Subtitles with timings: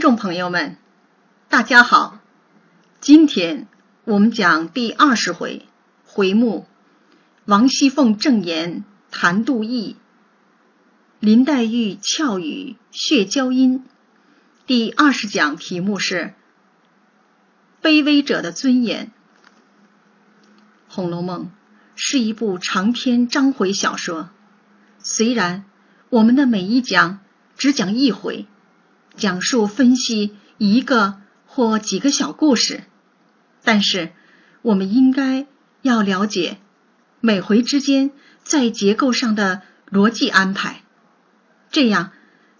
[0.00, 0.78] 听众朋友们，
[1.50, 2.20] 大家好。
[3.02, 3.68] 今天
[4.04, 5.66] 我们讲第二十回
[6.06, 6.66] 回目：
[7.44, 9.96] 王熙凤正言谈妒意，
[11.18, 13.84] 林黛玉俏语血娇音。
[14.66, 16.32] 第二十讲题目是
[17.82, 19.08] 卑微者的尊严。
[20.88, 21.44] 《红楼梦》
[21.94, 24.30] 是一部长篇章回小说，
[24.98, 25.66] 虽然
[26.08, 27.20] 我们的每一讲
[27.58, 28.46] 只讲一回。
[29.16, 32.84] 讲述分析一个或几个小故事，
[33.62, 34.12] 但是
[34.62, 35.46] 我们应该
[35.82, 36.58] 要了解
[37.20, 38.12] 每回之间
[38.44, 40.82] 在结构上的逻辑安排，
[41.70, 42.12] 这样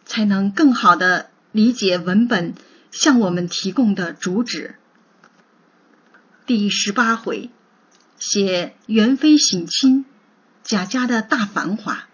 [0.05, 2.55] 才能更好的理解文本
[2.91, 4.75] 向我们提供的主旨。
[6.47, 7.49] 第十八回
[8.19, 10.05] 写元妃省亲，
[10.63, 12.09] 贾家的大繁华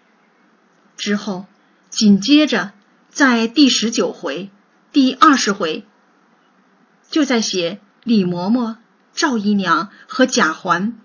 [0.97, 1.47] 之后，
[1.91, 2.73] 紧接着。
[3.17, 4.51] 在第十九回、
[4.93, 5.87] 第二十回，
[7.09, 8.77] 就在写李嬷嬷、
[9.15, 11.01] 赵姨娘和贾环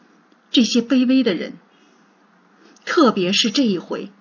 [0.49, 1.53] 这些卑微的人。
[2.83, 4.11] 特别是这一回，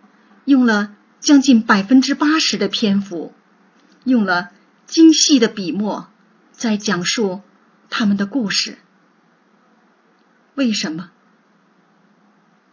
[0.44, 3.34] 用了将近百分之八十的篇幅，
[4.04, 4.50] 用了
[4.86, 6.08] 精细的笔墨，
[6.52, 7.40] 在讲述
[7.88, 8.78] 他们的故事。
[10.54, 11.10] 为什么？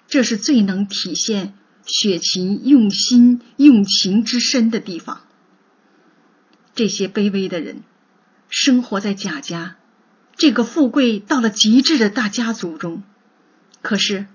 [0.07, 1.56] 这是最能体现。
[1.87, 5.21] 雪琴用心用情之深的地方，
[6.75, 7.81] 这些卑微的人
[8.49, 9.77] 生活在贾家
[10.35, 13.03] 这个富贵到了极致的大家族中，
[13.81, 14.27] 可是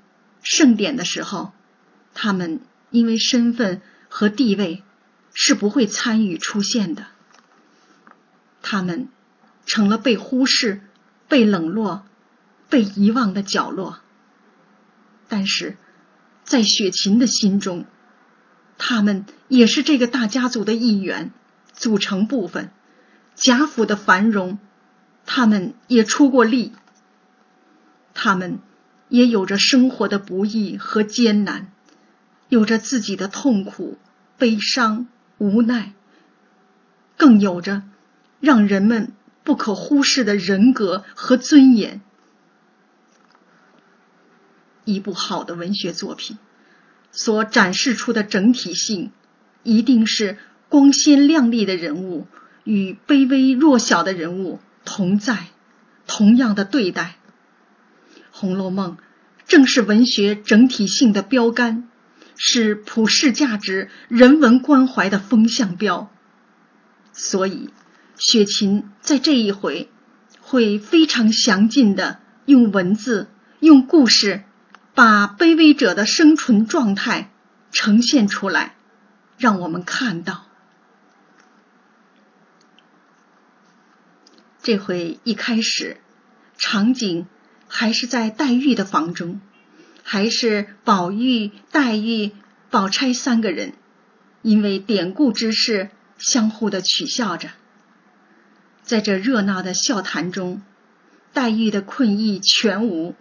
[0.43, 1.53] 盛典的时候，
[2.15, 4.83] 他们因为身份和地位
[5.35, 7.09] 是不会参与出现的，
[8.63, 9.09] 他们
[9.67, 10.81] 成了被忽视、
[11.29, 12.07] 被冷落、
[12.71, 13.99] 被遗忘的角落，
[15.29, 15.77] 但是。
[16.53, 17.87] 在雪琴的心中，
[18.77, 21.33] 他们也是这个大家族的一员，
[21.73, 22.71] 组成部分。
[23.35, 24.59] 贾府的繁荣，
[25.25, 26.73] 他们也出过力。
[28.13, 28.59] 他们
[29.09, 31.73] 也有着生活的不易和艰难，
[32.51, 33.97] 有着自己的痛苦、
[34.37, 35.07] 悲伤、
[35.39, 35.95] 无奈，
[37.17, 37.83] 更有着
[38.41, 42.03] 让人们不可忽视的人格和尊严。
[44.85, 46.39] 一部好的文学作品
[47.11, 49.13] 所展示出的整体性，
[49.63, 50.39] 一定是
[50.69, 52.27] 光鲜亮丽的人物
[52.65, 55.49] 与卑微弱小的人物同在，
[56.07, 57.17] 同样的对待。
[58.31, 58.97] 《红楼梦》
[59.47, 61.89] 正是文学整体性的标杆，
[62.37, 66.11] 是普世价值、人文关怀的风向标。
[67.13, 67.69] 所以，
[68.17, 69.91] 雪琴在这一回
[70.41, 73.29] 会非常详尽的用文字、
[73.61, 74.45] 用故事。
[74.95, 77.31] 把卑微者的生存状态
[77.71, 78.75] 呈现出来，
[79.39, 80.47] 让我们看到。
[84.63, 85.97] 这回一开始，
[86.59, 87.27] 场景
[87.69, 89.41] 还是在黛玉的房中，
[90.05, 92.33] 还是宝玉、黛玉、
[92.71, 93.73] 宝钗三个人，
[94.43, 97.49] 因为典故之事相互的取笑着。
[98.83, 100.63] 在这热闹的笑谈中，
[101.33, 103.15] 黛玉的困意全无。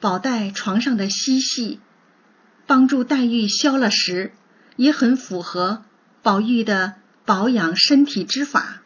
[0.00, 1.80] 宝黛床上的嬉戏，
[2.68, 4.32] 帮助黛玉消了食，
[4.76, 5.82] 也很符合
[6.22, 6.94] 宝玉的
[7.24, 8.82] 保养身体之法，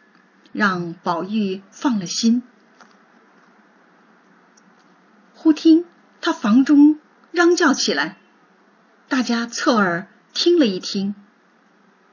[0.51, 2.41] 让宝玉放了心。
[5.35, 5.85] 忽听
[6.19, 6.97] 他房中
[7.31, 8.17] 嚷叫起来，
[9.07, 11.13] 大家侧耳听了一听，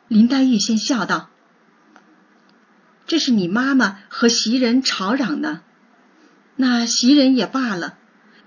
[0.09, 1.31] 林黛玉先笑道
[3.07, 5.63] ：“这是你妈妈和袭人吵嚷呢。
[6.57, 7.97] 那袭人也罢了。”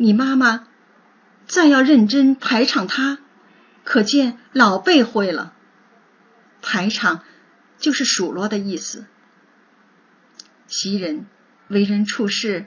[0.04, 0.68] 你妈妈
[1.46, 3.20] 再要认真排场他，
[3.86, 5.54] 可见老背会了。
[6.62, 7.24] 排场
[7.80, 9.06] 就是数落的意思。
[10.68, 11.26] 袭人
[11.70, 12.66] 为人处事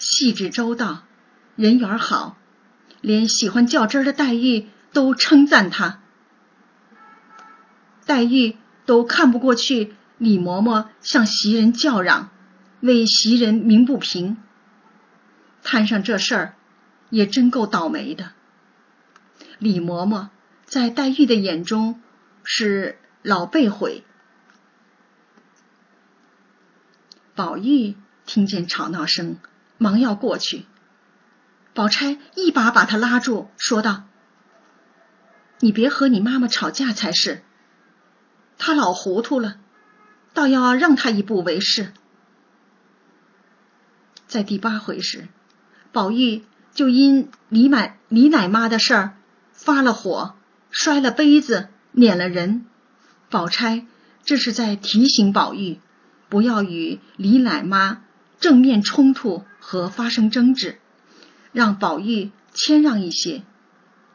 [0.00, 1.04] 细致周到，
[1.54, 2.36] 人缘好，
[3.00, 6.00] 连喜欢较真的黛玉都称赞他。
[8.06, 8.56] 黛玉
[8.86, 12.30] 都看不过去，李嬷嬷向袭人叫嚷，
[12.80, 14.36] 为袭人鸣不平。
[15.62, 16.55] 摊上这事儿，
[17.16, 18.32] 也真够倒霉的。
[19.58, 20.28] 李嬷嬷
[20.66, 22.02] 在黛玉的眼中
[22.44, 24.04] 是老被毁。
[27.34, 27.96] 宝玉
[28.26, 29.38] 听见吵闹声，
[29.78, 30.66] 忙要过去。
[31.72, 34.04] 宝钗一把把他拉住，说道
[35.60, 37.42] ：“你别和你妈妈吵架才是。
[38.58, 39.58] 她老糊涂了，
[40.34, 41.94] 倒要让她一步为是。”
[44.28, 45.28] 在第八回时。
[45.92, 46.44] 宝玉
[46.76, 49.16] 就因李买李奶妈的事儿
[49.52, 50.36] 发了火，
[50.70, 52.66] 摔了杯子，撵了人。
[53.30, 53.86] 宝钗
[54.24, 55.80] 这是在提醒宝玉
[56.28, 58.02] 不要与李奶妈
[58.38, 60.78] 正面冲突和发生争执，
[61.50, 63.42] 让宝玉谦让一些。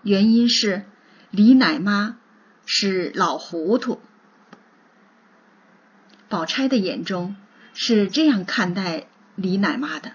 [0.03, 0.85] 原因是
[1.31, 2.17] 李奶妈
[2.67, 3.99] 是老糊涂。
[6.29, 7.35] 宝钗的眼中
[7.73, 10.11] 是这样看待李奶妈的。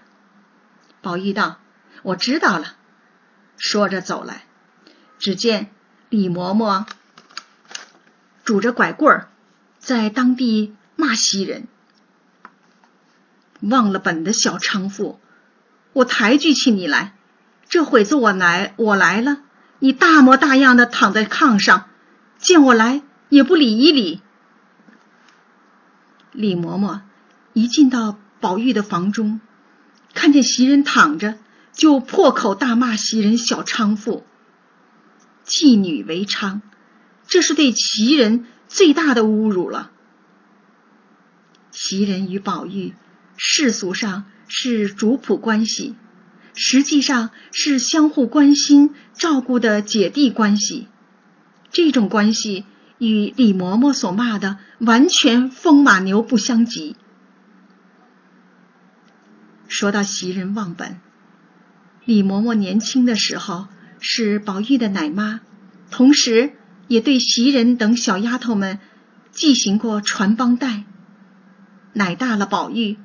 [1.01, 1.59] 宝玉道
[2.07, 2.75] ：“我知道了。”
[3.57, 4.43] 说着走来，
[5.19, 5.71] 只见
[6.09, 6.85] 李嬷嬷
[8.45, 9.29] 拄着拐棍儿，
[9.79, 11.67] 在当地骂袭人
[13.59, 15.19] ：“忘了本的小娼妇！
[15.91, 17.15] 我抬举起你来，
[17.67, 19.39] 这会子我来，我来了，
[19.79, 21.89] 你大模大样的躺在炕上，
[22.37, 24.21] 见我来也不理一理。”
[26.31, 26.99] 李嬷嬷
[27.53, 29.41] 一进到宝玉的房中，
[30.13, 31.39] 看见袭人躺着。
[31.77, 34.25] 就破口大骂袭人小娼妇，
[35.45, 36.61] 妓女为娼，
[37.27, 39.91] 这是对袭人最大的侮辱了。
[41.71, 42.95] 袭人与宝玉
[43.37, 45.95] 世俗上是主仆关系，
[46.55, 50.87] 实际上是相互关心照顾的姐弟关系。
[51.71, 52.65] 这种关系
[52.97, 56.95] 与李嬷嬷所骂的完全风马牛不相及。
[59.67, 60.99] 说到袭人忘本。
[62.07, 63.67] 李嬷嬷年轻的时候
[63.99, 65.41] 是宝玉的奶妈，
[65.91, 66.53] 同时
[66.87, 68.79] 也对袭人等小丫头们
[69.31, 70.85] 进行过传帮带。
[71.91, 72.97] 奶大了宝玉，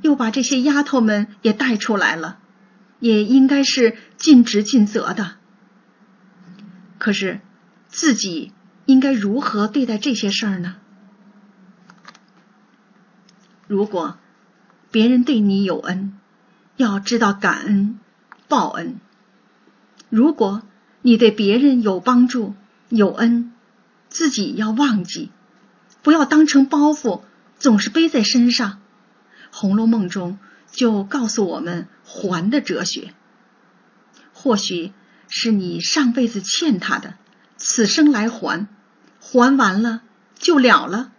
[0.00, 2.38] 又把这些丫头们也带出来了，
[2.98, 5.32] 也应该是尽职尽责的。
[6.96, 7.42] 可是
[7.88, 8.52] 自己
[8.86, 10.76] 应该如何对待这些事儿呢？
[13.68, 14.16] 如果
[14.90, 16.14] 别人对你有恩，
[16.78, 17.98] 要知道感恩。
[18.48, 19.00] 报恩。
[20.08, 20.62] 如果
[21.02, 22.54] 你对别人有帮助、
[22.88, 23.52] 有恩，
[24.08, 25.30] 自己要忘记，
[26.02, 27.22] 不要当成包袱，
[27.58, 28.72] 总是背在身上。
[29.50, 30.38] 《红楼梦》中
[30.70, 33.14] 就告诉我们还的哲学。
[34.32, 34.92] 或许
[35.28, 37.14] 是你上辈子欠他的，
[37.56, 38.68] 此生来还，
[39.18, 40.02] 还完了
[40.38, 41.10] 就了了，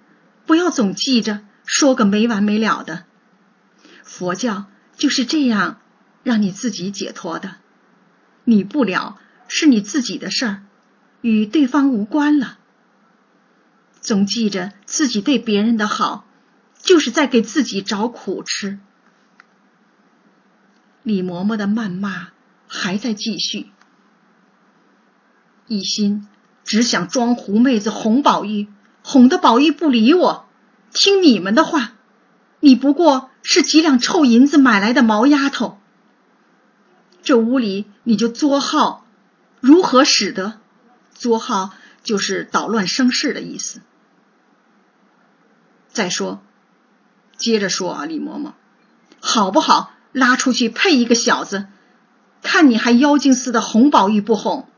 [0.45, 3.03] 不要总记着，说个没完没了的。
[4.03, 4.65] 佛教
[4.95, 5.79] 就是这样。
[6.27, 7.55] 让你自己解脱的，
[8.43, 10.63] 你不了是你自己的事儿，
[11.21, 12.57] 与对方无关了。
[14.01, 16.27] 总记着自己对别人的好，
[16.81, 18.77] 就是在给自己找苦吃。
[21.01, 22.27] 李嬷嬷的谩骂
[22.67, 23.67] 还在继续，
[25.67, 26.27] 一心
[26.65, 28.67] 只想装狐妹子哄宝玉，
[29.01, 30.45] 哄得宝玉不理我，
[30.91, 31.93] 听你们的话。
[32.59, 35.79] 你不过是几两臭银子买来的毛丫头。
[37.27, 39.05] 这屋里你就作号，
[39.59, 40.61] 如何使得？
[41.13, 43.81] 作号就是捣乱生事的意思。
[45.89, 46.41] 再说，
[47.35, 48.53] 接着说啊，李嬷嬷，
[49.19, 49.91] 好不好？
[50.13, 51.67] 拉出去配一个小子，
[52.43, 54.69] 看你还妖精似的哄宝玉不哄？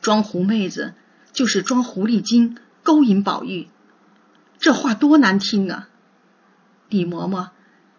[0.00, 0.94] 装狐妹子
[1.34, 3.68] 就是装狐狸精，勾引宝玉，
[4.58, 5.90] 这话多难听啊！
[6.88, 7.50] 李嬷嬷。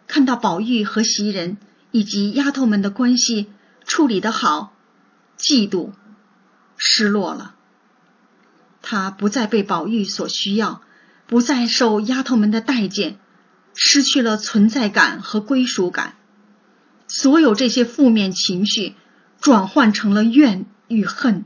[0.10, 1.58] 看到宝玉和袭人
[1.92, 3.48] 以及丫头们的关系
[3.86, 4.74] 处理得好，
[5.38, 5.92] 嫉妒、
[6.78, 7.54] 失落了。
[8.82, 10.82] 他不再被宝玉所需要，
[11.28, 13.20] 不再受丫头们的待见，
[13.76, 16.16] 失去了存在感和归属感。
[17.08, 18.96] 所有这些负面情绪
[19.40, 21.46] 转换成了怨与恨，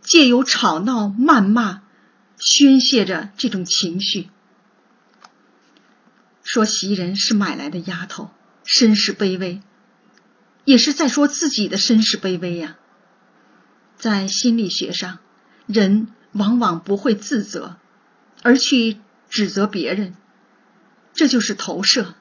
[0.00, 1.82] 借由吵闹、谩骂
[2.38, 4.30] 宣泄着这种情绪。
[6.52, 8.30] 说袭人是买来的丫头，
[8.62, 9.62] 身世卑微，
[10.66, 12.76] 也是在说自己的身世卑微呀。
[13.96, 15.20] 在心理学上，
[15.64, 17.76] 人往往不会自责，
[18.42, 18.98] 而去
[19.30, 20.14] 指责别人，
[21.14, 22.16] 这就是投射。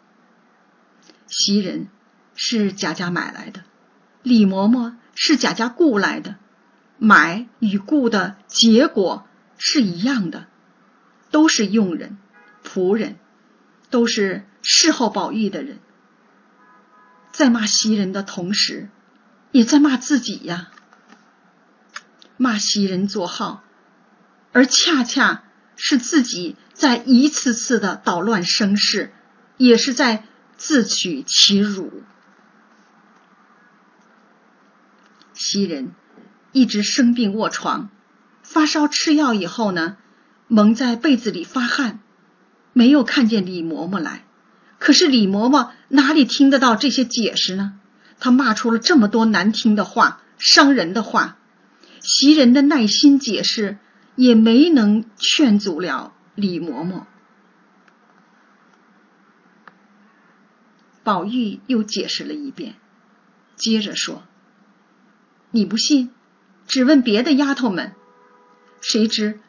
[1.27, 1.89] 袭人
[2.33, 3.65] 是贾家买来的，
[4.23, 6.37] 李嬷嬷是贾家雇来的，
[6.97, 10.47] 买与雇的结果是一样的，
[11.31, 12.17] 都是佣人、
[12.63, 13.17] 仆人。
[13.91, 15.79] 都是侍候宝玉的人，
[17.31, 18.89] 在骂袭人的同时，
[19.51, 20.71] 也在骂自己呀。
[22.37, 23.63] 骂袭人作号，
[24.51, 25.43] 而恰恰
[25.75, 29.13] 是自己在一次次的捣乱生事，
[29.57, 30.23] 也是在
[30.57, 32.01] 自取其辱。
[35.33, 35.91] 袭人
[36.51, 37.89] 一直生病卧床，
[38.43, 39.97] 发烧吃药以后呢，
[40.47, 41.99] 蒙在被子里发汗。
[42.73, 44.25] 没有看见李嬷嬷来，
[44.79, 47.79] 可是李嬷嬷哪里听得到这些解释呢？
[48.19, 51.37] 她骂出了这么多难听的话、伤人的话。
[52.03, 53.77] 袭人的耐心解释，
[54.15, 57.03] 也没能劝阻了李嬷嬷。
[61.03, 62.73] 宝玉又解释了一遍，
[63.55, 64.23] 接着说
[65.51, 66.09] ：“你不信，
[66.67, 67.93] 只问别的丫头们。
[68.81, 69.39] 谁知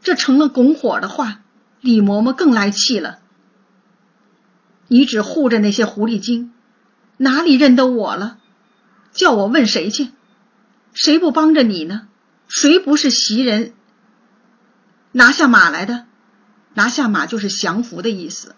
[0.00, 1.42] 这成了拱火的话，
[1.86, 3.20] 李嬷嬷更来气了。
[4.88, 6.52] 你只护着那些狐狸精，
[7.16, 8.38] 哪里认得我了？
[9.12, 10.10] 叫我问谁去？
[10.92, 12.08] 谁不帮着你呢？
[12.48, 13.72] 谁不是袭人
[15.12, 16.06] 拿下马来的？
[16.74, 18.56] 拿下马就是降服的意思。”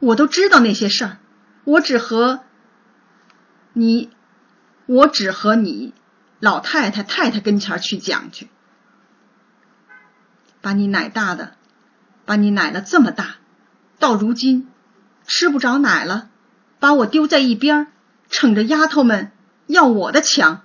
[0.00, 1.18] 我都知道那些事儿，
[1.64, 2.40] 我只和
[3.74, 4.08] 你，
[4.86, 5.92] 我只和你
[6.38, 8.48] 老太太、太太跟前去讲去。
[10.60, 11.54] 把你奶大的，
[12.24, 13.36] 把你奶了这么大，
[13.98, 14.68] 到如今
[15.26, 16.28] 吃不着奶了，
[16.78, 17.86] 把我丢在一边，
[18.28, 19.32] 逞着丫头们
[19.66, 20.62] 要我的强，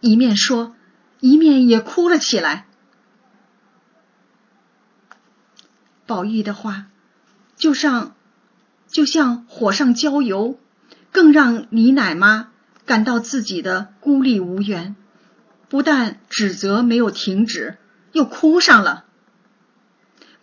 [0.00, 0.74] 一面说，
[1.20, 2.66] 一面也哭了起来。
[6.06, 6.86] 宝玉的话，
[7.56, 8.14] 就像。
[8.86, 10.56] 就像火上浇油，
[11.10, 12.50] 更让李奶妈
[12.86, 14.94] 感到自己的孤立无援。
[15.68, 17.76] 不但指责没有停止，
[18.14, 19.04] 又哭上了。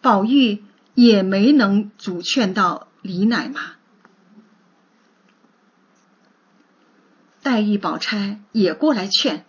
[0.02, 0.64] 宝玉
[0.94, 3.62] 也没能阻劝到李奶妈。
[7.42, 9.46] 黛玉、宝钗也过来劝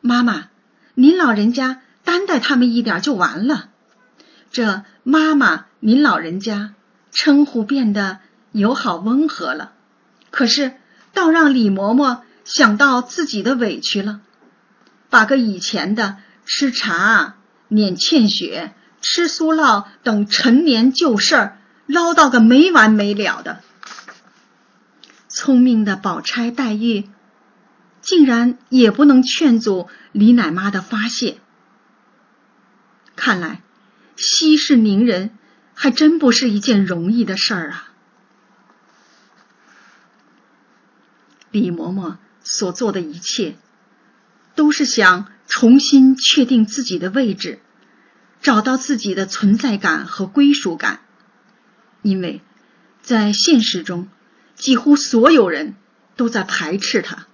[0.00, 0.48] 妈妈
[0.94, 3.68] ：“您老人家担待他们一点就完了。”
[4.50, 6.72] 这妈妈，您老人家。
[7.18, 8.18] 称呼变得
[8.52, 9.72] 友好温和了，
[10.30, 10.74] 可是
[11.14, 14.20] 倒让李嬷嬷想到自己的委屈了，
[15.08, 17.36] 把个以前的吃茶、
[17.68, 18.72] 撵欠雪、
[19.02, 23.60] 吃酥酪等陈年旧事儿唠叨个没完没了的。
[25.28, 27.10] 聪明的宝钗、黛玉
[28.00, 31.36] 竟然也不能劝阻李奶妈的发泄，
[33.14, 33.60] 看来
[34.16, 35.36] 息事宁人。
[35.78, 37.92] 还真不是一件容易的事儿啊！
[41.50, 43.56] 李嬷嬷所做的一切，
[44.54, 47.60] 都是想重新确定自己的位置，
[48.42, 51.00] 找到自己的存在感和归属感。
[52.02, 52.40] 因为，
[53.02, 54.08] 在现实中，
[54.54, 55.74] 几乎所有人
[56.16, 57.26] 都在排斥他，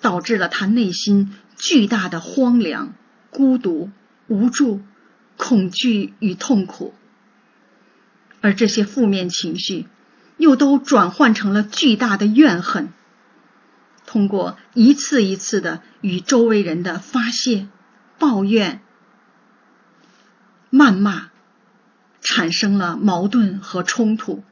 [0.00, 2.94] 导致了他内心巨大的荒凉、
[3.30, 3.90] 孤独、
[4.26, 4.82] 无助。
[5.38, 6.94] 恐惧与痛苦，
[8.40, 9.86] 而这些负面情绪
[10.38, 12.88] 又都转换成了巨大的怨恨。
[14.06, 17.68] 通过一次一次的与周围人的发泄、
[18.18, 18.80] 抱怨、
[20.70, 21.28] 谩骂，
[22.22, 24.42] 产生了矛盾和冲突，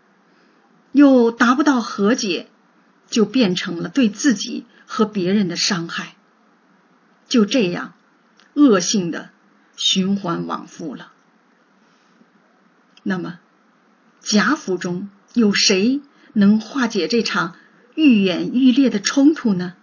[0.93, 2.51] 又达不到和解，
[3.09, 6.17] 就变成了对自己和别人的伤害。
[7.29, 7.95] 就这样，
[8.55, 9.31] 恶性的。
[9.77, 11.11] 循环往复了。
[13.03, 13.41] 那么，
[14.21, 16.01] 贾府中有谁
[16.33, 17.57] 能化解这场
[17.95, 19.75] 愈演愈烈的冲突呢？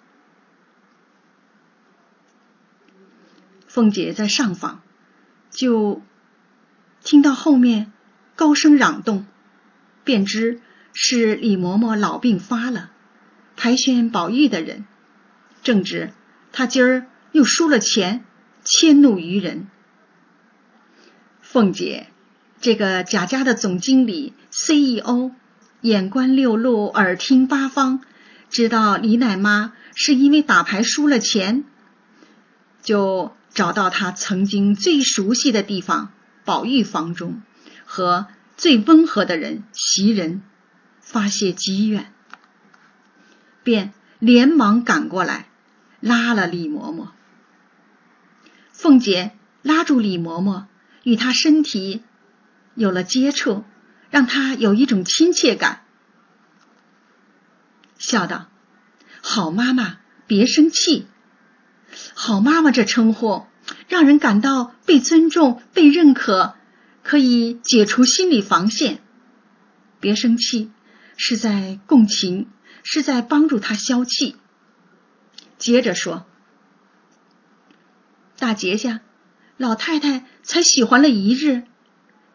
[3.68, 4.82] 凤姐在上访，
[5.50, 6.02] 就
[7.04, 7.92] 听到后面
[8.36, 9.26] 高声嚷动，
[10.04, 10.60] 便知
[10.94, 12.92] 是李嬷嬷老病发了，
[13.56, 14.86] 排宣宝玉的人，
[15.64, 16.12] 正值
[16.52, 18.26] 他今儿又输了钱，
[18.66, 19.68] 迁怒于人。
[21.40, 22.08] 凤姐，
[22.60, 25.32] 这个贾家的总经理 CEO，
[25.82, 28.02] 眼观六路，耳听八方，
[28.50, 31.64] 知道李奶妈是因为打牌输了钱，
[32.82, 36.12] 就找到她曾经最熟悉的地方
[36.46, 37.42] 宝玉房中，
[37.86, 40.42] 和最温和的人袭人
[41.00, 42.14] 发泄积怨，
[43.64, 45.48] 便连忙赶过来
[46.00, 47.08] 拉了李嬷嬷。
[48.72, 50.64] 凤姐拉住李嬷嬷。
[51.04, 52.04] 与她身体
[52.76, 53.64] 有了接触，
[54.12, 55.82] 让他有一种亲切感，
[57.98, 58.50] 笑道
[59.24, 61.08] ：“好妈妈，别生气。
[62.14, 63.48] 好妈妈这称呼，
[63.88, 66.56] 让人感到被尊重、被认可，
[67.02, 69.02] 可以解除心理防线。
[70.00, 70.70] 别生气，
[71.18, 72.50] 是在共情，
[72.84, 74.36] 是在帮助他消气。”
[75.58, 76.28] 接着说
[78.38, 79.02] ：“大节下。”
[79.58, 81.66] 老太太才喜欢了一日，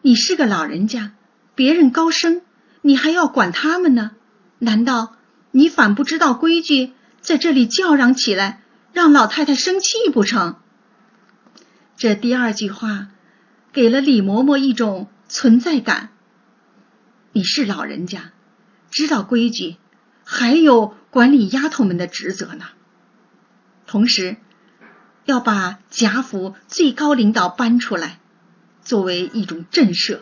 [0.01, 1.11] 你是个老人家，
[1.57, 2.43] 别人高升，
[2.83, 4.11] 你还要管他们呢？
[4.59, 5.15] 难道
[5.49, 8.61] 你反不知道规矩，在这里叫嚷起来，
[8.93, 10.57] 让老太太生气不成？
[11.95, 13.07] 这第二句话
[13.73, 16.11] 给了李嬷嬷一种存在感。
[17.31, 18.33] 你是老人家，
[18.91, 19.77] 知道规矩，
[20.23, 22.65] 还有管理丫头们的职责呢。
[23.87, 24.37] 同时，
[25.25, 28.19] 要把贾府最高领导搬出来，
[28.83, 30.19] 作为一种震慑。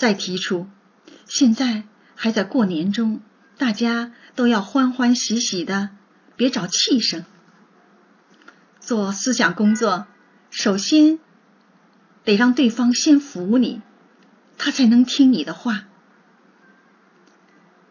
[0.00, 0.66] 再提出，
[1.26, 1.82] 现在
[2.14, 3.20] 还在过年中，
[3.58, 5.90] 大家都要欢欢喜喜的，
[6.36, 7.26] 别找气声。
[8.80, 10.06] 做思想工作，
[10.48, 11.18] 首先
[12.24, 13.82] 得让对方先服你，
[14.56, 15.84] 他才能听你的话。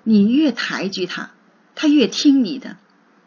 [0.01, 1.29] 你越抬举他，
[1.75, 2.77] 他越听你的；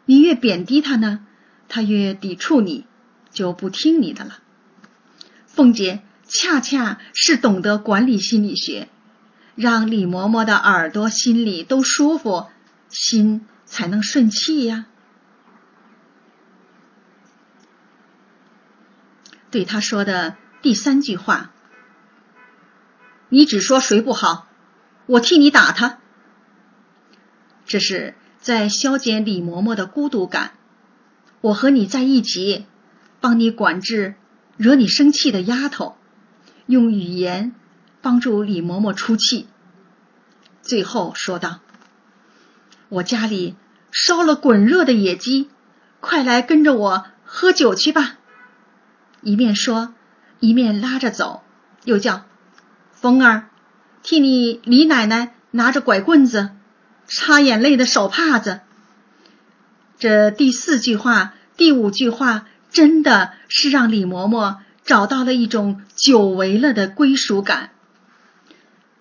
[0.03, 1.25] 你越贬低他呢，
[1.69, 2.85] 他越抵触你，
[3.31, 4.39] 就不听你的了。
[5.47, 6.01] 凤姐。
[6.27, 8.87] 恰恰是懂得管理心理学，
[9.55, 12.47] 让李嬷嬷的耳朵、心里都舒服，
[12.89, 14.85] 心才能顺气呀。
[19.51, 21.51] 对他说的第三句话
[23.29, 24.47] ：“你只说谁不好，
[25.05, 25.99] 我替你打他。”
[27.67, 30.53] 这是在消减李嬷嬷的孤独感。
[31.41, 32.65] 我和你在一起，
[33.21, 34.15] 帮你管制
[34.57, 35.97] 惹你生气的丫头。
[36.65, 37.53] 用语言
[38.01, 39.47] 帮助李嬷嬷出气，
[40.61, 41.59] 最后说道
[42.89, 43.55] ：“我家里
[43.91, 45.49] 烧了滚热的野鸡，
[45.99, 48.15] 快来跟着我喝酒去吧。”
[49.21, 49.93] 一面说，
[50.39, 51.43] 一面拉着走，
[51.83, 52.25] 又叫
[52.91, 53.49] ：“风儿，
[54.01, 56.51] 替你李奶奶拿着拐棍子、
[57.05, 58.61] 擦眼泪的手帕子。”
[59.99, 64.57] 这第四句话、第五句话，真的是让李嬷嬷。
[64.83, 67.71] 找到了一种久违了的归属感，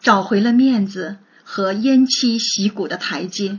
[0.00, 3.58] 找回了面子和偃旗息鼓的台阶。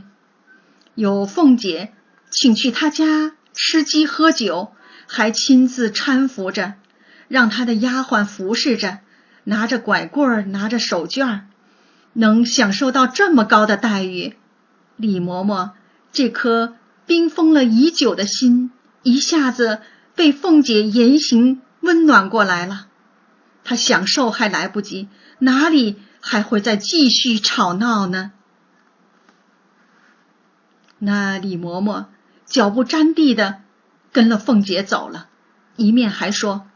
[0.94, 1.92] 有凤姐
[2.30, 4.72] 请去他家吃鸡喝酒，
[5.06, 6.74] 还亲自搀扶着，
[7.28, 9.00] 让他的丫鬟服侍着，
[9.44, 11.40] 拿着拐棍儿，拿着手绢
[12.14, 14.34] 能享受到这么高的待遇。
[14.96, 15.72] 李嬷嬷
[16.12, 18.70] 这颗冰封了已久的心，
[19.02, 19.80] 一下子
[20.14, 21.60] 被凤姐言行。
[21.84, 22.88] 温暖过来了，
[23.62, 28.32] 他享受还来不及，哪里还会再继续吵闹呢？
[30.98, 32.06] 那李嬷嬷
[32.46, 33.60] 脚不沾地的
[34.12, 35.28] 跟了凤姐走了，
[35.76, 36.66] 一面还说：“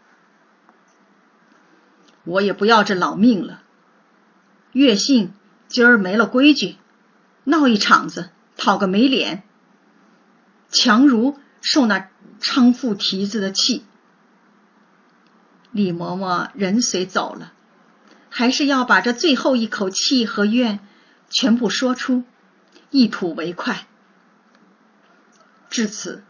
[2.24, 3.62] 我也不要这老命了。
[4.72, 5.32] 月信
[5.66, 6.76] 今儿没了规矩，
[7.44, 9.44] 闹一场子，讨个没脸，
[10.68, 12.08] 强如受那
[12.40, 13.84] 娼妇蹄子的气。”
[15.70, 17.52] 李嬷嬷人虽走了，
[18.30, 20.80] 还是要把这最后一口气和怨
[21.28, 22.24] 全部说出，
[22.90, 23.86] 一吐为快。
[25.68, 26.24] 至此，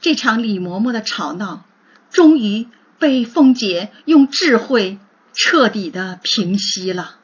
[0.00, 1.64] 这场李嬷嬷的吵闹
[2.10, 4.98] 终于被凤姐用智慧
[5.32, 7.18] 彻底的平息了。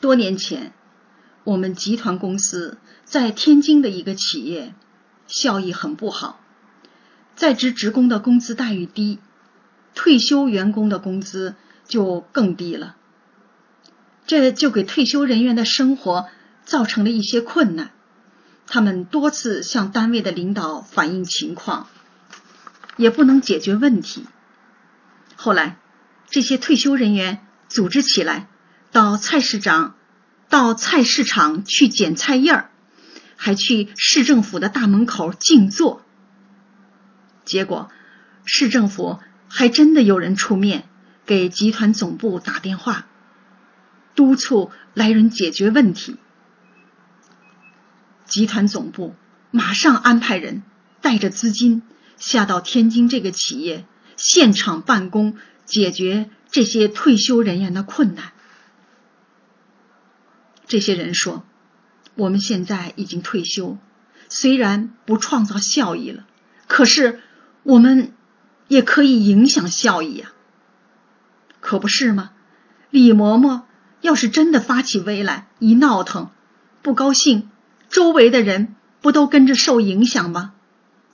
[0.00, 0.72] 多年前，
[1.44, 4.74] 我们集团公司在天津的一个企业，
[5.26, 6.40] 效益很不好。
[7.38, 9.20] 在职职工的工资待遇低，
[9.94, 11.54] 退休员工的工资
[11.86, 12.96] 就更低了，
[14.26, 16.28] 这就给退休人员的生活
[16.64, 17.92] 造成了一些困难。
[18.66, 21.86] 他们多次向单位的领导反映情况，
[22.96, 24.26] 也不能解决问题。
[25.36, 25.78] 后来，
[26.28, 28.48] 这些退休人员组织起来，
[28.90, 29.94] 到菜市场、
[30.48, 32.70] 到菜市场去捡菜叶儿，
[33.36, 36.02] 还去市政府的大门口静坐。
[37.48, 37.90] 结果，
[38.44, 40.84] 市政府还真的有人出面
[41.24, 43.06] 给集团总部打电话，
[44.14, 46.18] 督促来人解决问题。
[48.26, 49.14] 集团总部
[49.50, 50.62] 马上安排人
[51.00, 51.82] 带着资金
[52.18, 53.86] 下到天津这个企业，
[54.18, 58.32] 现场办公，解决这些退休人员的困难。
[60.66, 61.46] 这些人说
[62.14, 63.78] ：“我们现在已经退休，
[64.28, 66.26] 虽然不创造效益了，
[66.66, 67.20] 可是。”
[67.68, 68.14] 我们
[68.68, 70.32] 也可以影响效益呀，
[71.60, 72.30] 可不是吗？
[72.88, 73.64] 李嬷嬷
[74.00, 76.30] 要是真的发起威来，一闹腾，
[76.80, 77.50] 不高兴，
[77.90, 80.54] 周围的人不都跟着受影响吗？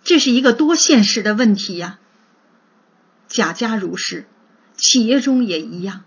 [0.04, 1.98] 这是一个多现实的问题呀。
[3.26, 4.28] 贾家如是，
[4.76, 6.04] 企业中也一样。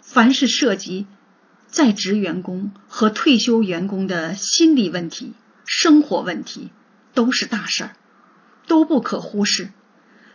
[0.00, 1.06] 凡是涉及
[1.68, 5.32] 在职员工和退休员工的心理问题、
[5.64, 6.70] 生活问题，
[7.14, 7.96] 都是大事儿。
[8.66, 9.70] 都不可忽视，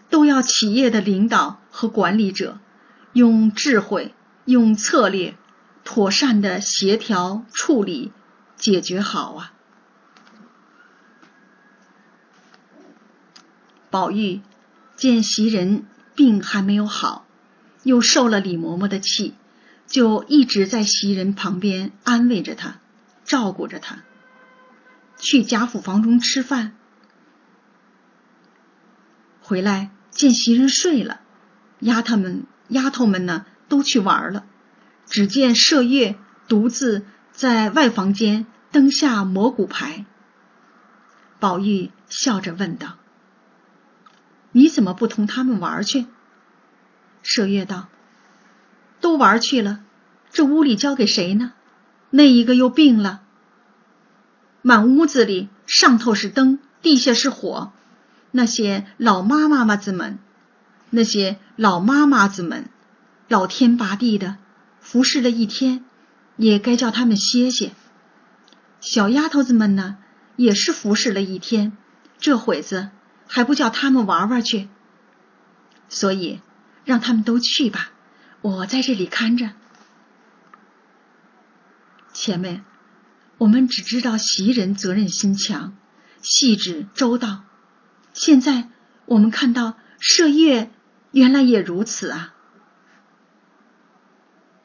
[0.10, 2.60] 都要企业的领导和管理者
[3.14, 4.14] 用智慧、
[4.46, 5.36] 用策略，
[5.84, 8.12] 妥善的协调处理，
[8.56, 9.54] 解决好啊。
[13.90, 14.42] 宝玉
[14.96, 17.26] 见袭人病还没有好，
[17.84, 19.34] 又受了李嬷嬷的气，
[19.88, 22.80] 就一直在袭人旁边安慰着她，
[23.24, 24.04] 照顾着她。
[25.18, 26.77] 去贾府房中吃饭，
[29.48, 31.22] 回来见袭人睡了，
[31.80, 34.44] 丫头们丫头们呢都去玩了，
[35.06, 36.18] 只见麝月
[36.50, 40.04] 独自在外房间灯下磨骨牌。
[41.40, 42.98] 宝玉笑着问道
[44.52, 46.08] ：“你怎么不同他们玩去？”
[47.24, 47.88] 麝月道
[49.00, 49.80] ：“都玩去了，
[50.30, 51.54] 这屋里交给谁呢？
[52.10, 53.22] 那一个又病了。
[54.62, 57.72] 满屋子里，上头是灯，地下是火。
[58.32, 60.20] 那些老妈妈妈子们，
[60.90, 62.70] 那些老妈妈子们，
[63.28, 64.38] 老天拔地的
[64.80, 65.86] 服侍了一天，
[66.36, 67.72] 也该叫他们歇歇。
[68.80, 69.98] 小丫头子们呢？”
[70.38, 71.76] 也是服侍了一天，
[72.20, 72.92] 这会子
[73.26, 74.70] 还不叫他们玩玩去？
[75.90, 76.42] 所以
[76.86, 77.90] 让他们都去吧，
[78.42, 79.50] 我在这里看着。
[82.14, 82.64] 前面
[83.40, 85.76] 我们只知道袭人责任心强、
[86.22, 87.46] 细致周到，
[88.18, 88.68] 现在
[89.06, 90.72] 我们看到麝月
[91.12, 92.34] 原来也如此啊。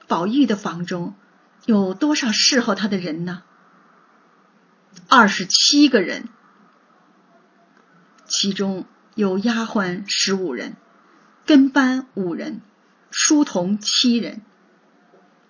[0.09, 1.15] 宝玉的房中
[1.67, 3.43] 有多少侍候他的人呢？
[5.07, 6.29] 二十七个人，
[8.27, 10.77] 其中有丫鬟十五人，
[11.45, 12.63] 跟班五人，
[13.11, 14.41] 书童七人。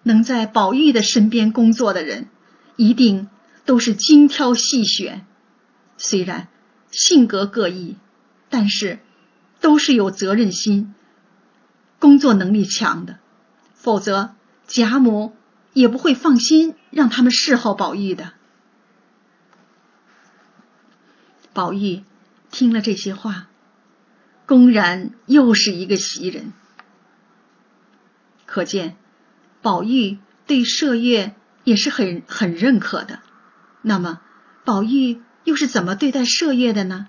[0.03, 2.29] 能在宝玉的身边工作的人，
[2.75, 3.29] 一定
[3.65, 5.25] 都是精挑细选。
[5.97, 6.49] 虽然
[6.93, 7.97] 性格各异，
[8.49, 9.01] 但是
[9.61, 10.95] 都是有责任心、
[11.99, 13.19] 工作能力强的。
[13.75, 14.37] 否则
[14.69, 15.35] 贾母
[15.73, 18.33] 也不会放心让他们侍候宝玉的。
[21.53, 22.05] 宝玉
[22.51, 23.49] 听了这些话，
[24.47, 26.53] 公然又是一个袭人。
[28.47, 28.97] 可见
[29.63, 33.21] 宝玉对麝月也是很很认可的。
[33.81, 34.21] 那么
[34.65, 37.07] 宝玉又是怎么对待麝月的呢？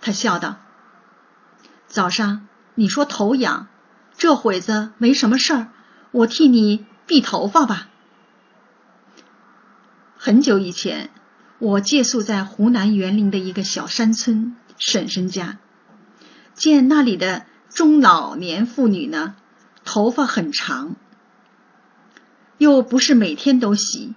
[0.00, 0.56] 他笑道
[1.86, 3.68] ：“早上你说头痒，
[4.16, 5.68] 这会子没什么事儿，
[6.10, 7.88] 我替你篦头发吧。
[10.16, 11.10] 很久以前。”
[11.62, 15.58] 我借宿在湖南沅陵的一个小山村婶婶家，
[16.54, 19.36] 见那里的中老年妇女呢，
[19.84, 20.96] 头发很长，
[22.58, 24.12] 又不是每天都洗。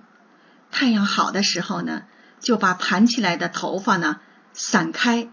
[0.71, 2.05] 太阳好的时候呢，
[2.45, 4.19] 就把盘起来的头发呢
[4.53, 5.29] 散开，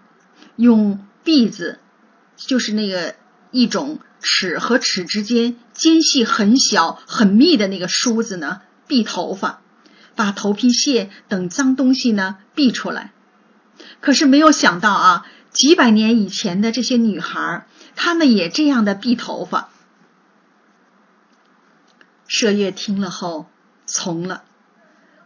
[0.56, 1.78] 用篦子，
[2.36, 3.16] 就是那个
[3.50, 9.60] 一种齿和齿之间间隙很小很密的那个梳子呢，篦头发。
[10.14, 13.12] 把头皮屑等脏东西呢避出来，
[14.00, 19.70] 可是没有想到啊，几百年以前的这些女孩，她们也这样的避头发。
[22.28, 23.46] 麝月听了后
[23.86, 24.44] 从了，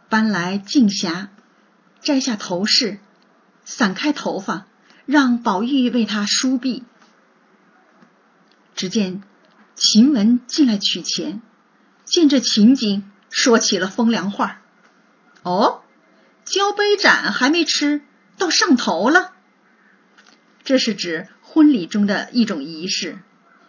[0.09, 1.27] 搬来镜匣，
[2.07, 2.99] 摘下头饰，
[3.65, 4.65] 散开头发，
[5.05, 6.83] 让宝玉为她梳篦。
[8.75, 9.21] 只见
[9.75, 11.41] 晴雯进来取钱，
[12.05, 14.61] 见这情景，说起了风凉话。
[15.43, 15.81] 哦，
[16.45, 17.99] 交杯盏还没吃
[18.37, 19.33] 到上头了。
[20.63, 23.19] 这是指婚礼中的一种仪式，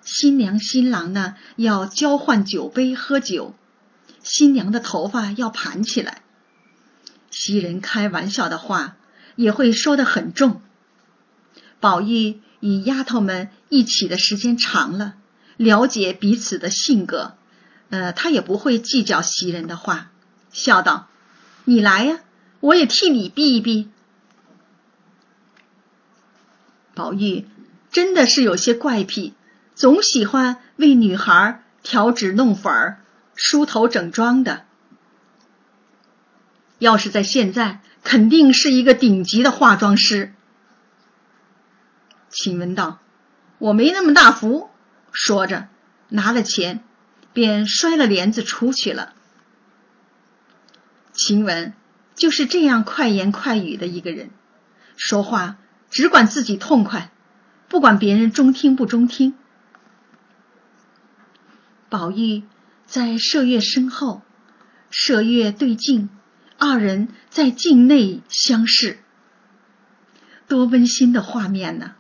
[0.05, 3.57] 新娘新郎呢要交换酒杯喝酒，
[4.22, 6.22] 新娘的头发要盘起来。
[7.40, 8.96] 袭人开玩笑的话
[9.37, 10.61] 也会说得很重。
[11.79, 15.14] 宝玉与丫头们一起的时间长了，
[15.57, 17.37] 了解彼此的性格，
[17.90, 20.11] 呃，他也不会计较袭人的话，
[20.51, 21.07] 笑道。
[21.64, 22.18] 你来呀，
[22.59, 23.88] 我也替你避一避。
[26.92, 27.46] 宝玉
[27.92, 29.35] 真的是有些怪癖，
[29.77, 33.01] 总喜欢为女孩调脂弄粉儿、
[33.37, 34.64] 梳头整妆的。
[36.78, 40.34] 要是在现在，肯定是一个顶级的化妆师。
[42.30, 42.98] 晴雯道
[43.58, 44.70] ：“我没那么大福。”
[45.10, 45.68] 说着，
[46.08, 46.84] 拿了钱，
[47.32, 49.14] 便摔了帘子出去了。
[51.12, 51.72] 晴雯
[52.14, 54.30] 就是这样快言快语的一个人，
[54.96, 55.56] 说话
[55.90, 57.10] 只管自己痛快，
[57.68, 59.34] 不管别人中听不中听。
[61.88, 62.44] 宝玉
[62.86, 64.22] 在麝月身后，
[64.92, 66.10] 麝月对镜，
[66.59, 68.99] 二人在镜内相视，
[70.49, 71.94] 多温馨的画面呢！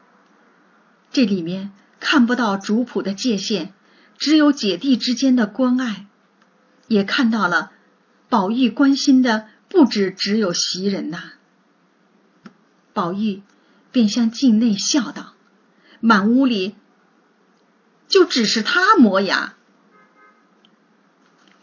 [1.12, 3.72] 这里面看不到主仆的界限，
[4.18, 6.06] 只有姐弟之间的关爱，
[6.88, 7.70] 也看到了。
[8.28, 11.32] 宝玉关心的不止只有袭人呐，
[12.92, 13.42] 宝玉
[13.90, 15.34] 便向镜内笑道
[16.00, 16.74] ：“满屋里
[18.06, 19.54] 就只是他磨牙。”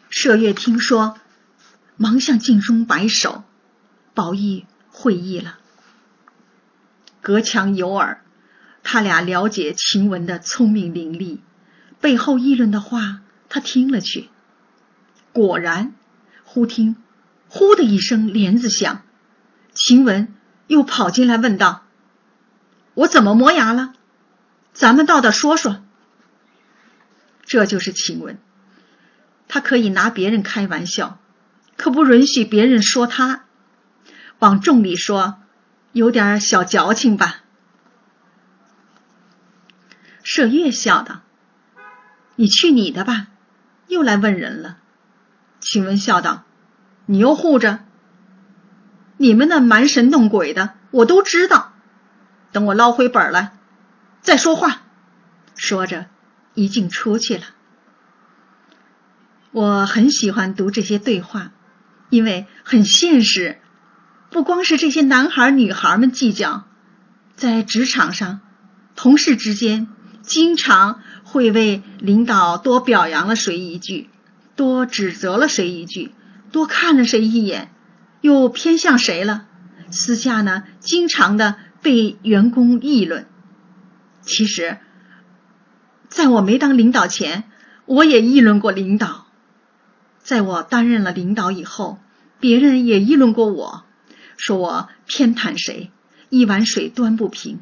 [0.10, 1.20] 麝月听说，
[1.98, 3.44] 忙向镜中摆手，
[4.14, 5.60] 宝玉会意了。
[7.22, 8.22] 隔墙有耳，
[8.84, 11.40] 他俩了解晴雯的聪明伶俐，
[12.00, 14.30] 背后议论的话，他听了去。
[15.32, 15.94] 果然，
[16.44, 16.98] 忽听
[17.50, 19.02] “呼”的一声帘子响，
[19.74, 20.34] 晴雯
[20.68, 21.84] 又跑进来问道
[22.94, 23.94] ：“我怎么磨牙了？
[24.74, 25.82] 咱们到道说说。”
[27.46, 28.38] 这就是晴雯，
[29.48, 31.20] 她可以拿别人开玩笑，
[31.78, 33.44] 可不允许别人说他。
[34.40, 35.40] 往重里说，
[35.94, 37.42] 有点小矫情吧。
[40.24, 41.22] 麝月笑道
[42.36, 43.28] ：“你去你的吧，
[43.88, 44.78] 又来问人了。”
[45.62, 46.44] 晴雯笑道
[47.06, 47.80] ：“你又护着，
[49.18, 51.74] 你们那蛮神弄鬼的，我都知道。
[52.52, 53.58] 等我捞回本来
[54.22, 54.82] 再说话。”
[55.56, 56.08] 说着，
[56.56, 57.44] 一径出去了。
[59.52, 61.52] 我很喜欢读这些对话，
[62.10, 63.58] 因为很现实。
[64.30, 66.66] 不光是这些男孩女孩们计较，
[67.36, 68.42] 在职场上，
[68.96, 69.88] 同事之间
[70.22, 74.10] 经常会为领导多表扬了谁一句，
[74.56, 76.12] 多指责了谁一句，
[76.52, 77.72] 多看了谁一眼，
[78.22, 79.46] 又偏向谁了。
[79.92, 83.28] 私下呢，经常的被员工议论。
[84.22, 84.80] 其实，
[86.10, 87.44] 在我没当领导前，
[87.86, 89.25] 我也议论过领导；
[90.26, 92.00] 在我担任了领导以后，
[92.40, 93.84] 别人也议论过我。
[94.38, 95.92] 说我偏袒谁，
[96.30, 97.60] 一碗水端不平。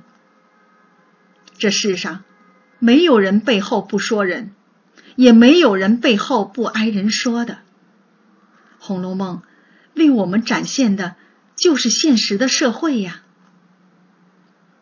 [1.58, 2.23] 这世上
[2.80, 4.54] 没有人背后不说人，
[5.17, 7.56] 也没有人背后不挨人说的。
[8.80, 9.41] 《红楼梦》
[9.99, 11.15] 为我们展现的
[11.58, 13.23] 就是现实的社会呀。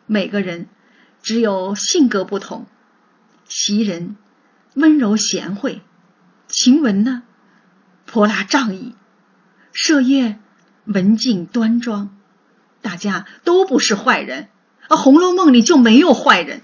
[0.06, 0.68] 每个人
[1.20, 2.66] 只有性格不同，
[3.48, 4.16] 袭人
[4.74, 5.80] 温柔贤惠，
[6.46, 7.24] 晴雯呢
[8.12, 8.94] 泼辣仗义，
[9.72, 10.38] 麝月。
[10.84, 12.14] 文静端庄，
[12.82, 14.48] 大家都不是坏人，
[14.88, 16.60] 而《红楼梦》里就没有坏人。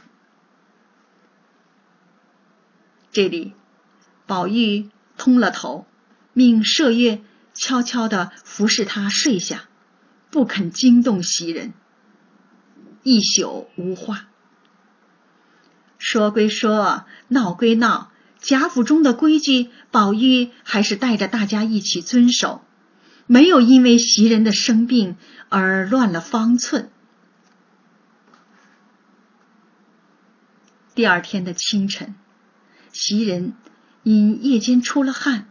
[3.13, 3.55] 这里，
[4.27, 5.87] 宝玉通了头，
[6.33, 7.23] 命麝月
[7.55, 9.69] 悄悄的服侍他睡下，
[10.31, 11.73] 不肯惊动袭人。
[13.05, 14.27] 一宿无话。
[15.97, 22.63] 说归说，闹归闹，贾府中的规矩，宝玉还是带着大家一起遵守。
[23.27, 25.17] 没有因为袭人的生病
[25.51, 26.91] 而乱了方寸。
[30.95, 32.15] 第二天的清晨，
[32.93, 33.53] 袭人
[34.03, 35.49] 因夜间出了汗，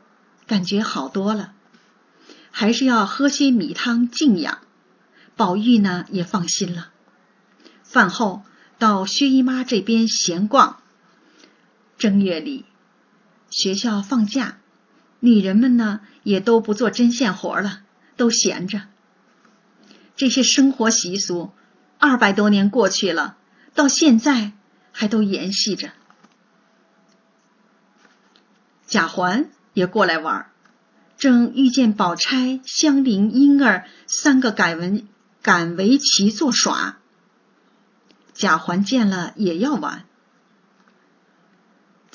[0.47, 1.53] 感觉好多了，
[2.51, 4.59] 还是要喝些米汤静养。
[5.35, 6.89] 宝玉呢也放心了。
[7.83, 8.43] 饭后
[8.79, 10.81] 到薛姨妈这边闲逛。
[11.99, 12.65] 正月里，
[13.49, 14.57] 学校放假。
[15.19, 17.81] 女人们呢，也都不做针线活了，
[18.15, 18.83] 都闲着。
[20.15, 21.51] 这些生活习俗，
[21.97, 23.37] 二百多年过去了，
[23.73, 24.53] 到现在
[24.91, 25.91] 还都延续着。
[28.85, 30.49] 贾环也过来玩，
[31.17, 35.07] 正遇见宝钗、香菱、莺儿三个赶文
[35.41, 36.97] 赶围棋作耍。
[38.33, 40.05] 贾环见了也要玩。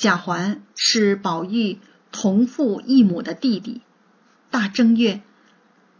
[0.03, 1.79] 贾环是宝玉。
[2.11, 3.81] 同父异母的弟弟，
[4.51, 5.23] 大正月，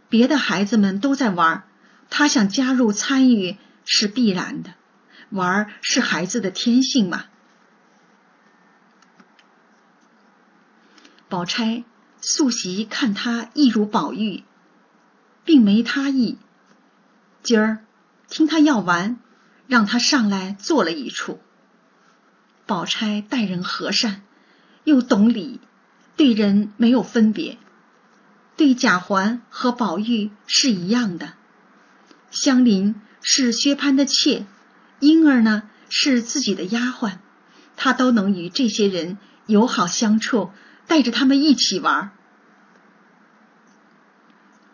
[0.09, 1.63] 别的孩子们都在玩，
[2.09, 4.75] 他想加入参与是必然的，
[5.29, 7.25] 玩是孩子的天性嘛。
[11.29, 11.83] 宝钗
[12.21, 14.43] 素习看他一如宝玉，
[15.45, 16.37] 并没他意，
[17.41, 17.83] 今儿
[18.29, 19.17] 听他要玩，
[19.65, 21.39] 让他上来坐了一处。
[22.65, 24.21] 宝钗待人和善，
[24.83, 25.59] 又懂礼。
[26.15, 27.57] 对人没有分别，
[28.55, 31.33] 对贾环和宝玉是一样的。
[32.29, 34.45] 香菱是薛蟠的妾，
[34.99, 37.13] 莺儿呢是自己的丫鬟，
[37.75, 40.51] 他都能与这些人友好相处，
[40.85, 42.11] 带着他们一起玩。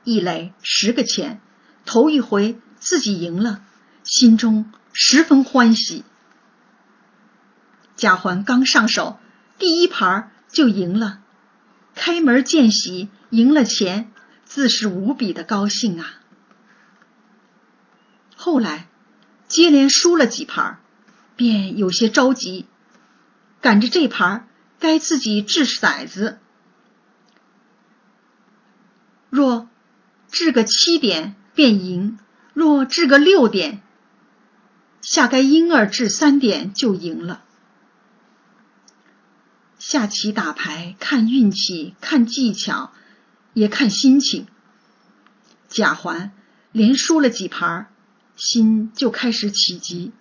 [0.03, 1.39] 一垒十个钱，
[1.85, 3.63] 头一回自己赢了，
[4.03, 6.03] 心中十分欢喜。
[7.99, 9.19] 贾环刚上手，
[9.57, 11.19] 第一盘就赢了。
[11.95, 14.09] 开门见喜，赢了钱，
[14.45, 16.13] 自是无比的高兴啊。
[18.37, 18.87] 后来
[19.49, 20.79] 接连输了几盘，
[21.35, 22.65] 便有些着急，
[23.59, 24.47] 赶着这盘
[24.79, 26.39] 该自己掷骰子，
[29.29, 29.67] 若
[30.31, 32.17] 掷个七点便赢，
[32.53, 33.81] 若掷个六点，
[35.01, 37.43] 下该婴儿掷三点就赢了。
[39.79, 42.91] 下棋打牌，看运气，看技巧，
[43.53, 44.45] 也看心情。
[45.69, 46.31] 贾环
[46.73, 47.87] 连输了几盘，
[48.35, 50.11] 心就开始起急。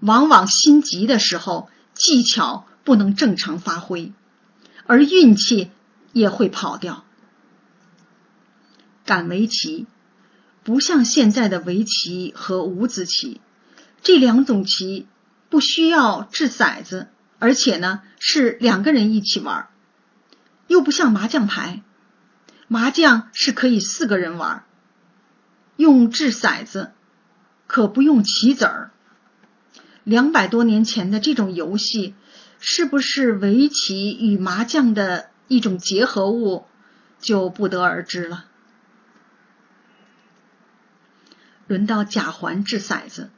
[0.00, 4.12] 往往心急的时候，技巧不能正常发挥，
[4.86, 5.70] 而运气
[6.14, 7.04] 也会跑掉。
[9.04, 9.86] 赶围棋
[10.64, 13.42] 不像现在的围棋和五子棋，
[14.02, 15.06] 这两种棋
[15.50, 17.08] 不需要掷骰子，
[17.40, 19.68] 而且呢是两个人一起玩，
[20.68, 21.82] 又不像麻将牌，
[22.68, 24.64] 麻将是可以四个人玩，
[25.76, 26.92] 用掷骰子，
[27.66, 28.92] 可不用棋子儿。
[30.04, 32.14] 两百多年前的这种游戏，
[32.58, 36.66] 是不是围棋与麻将的一种结合物，
[37.18, 38.44] 就不得而知了。
[41.66, 43.30] 轮到贾环掷骰子，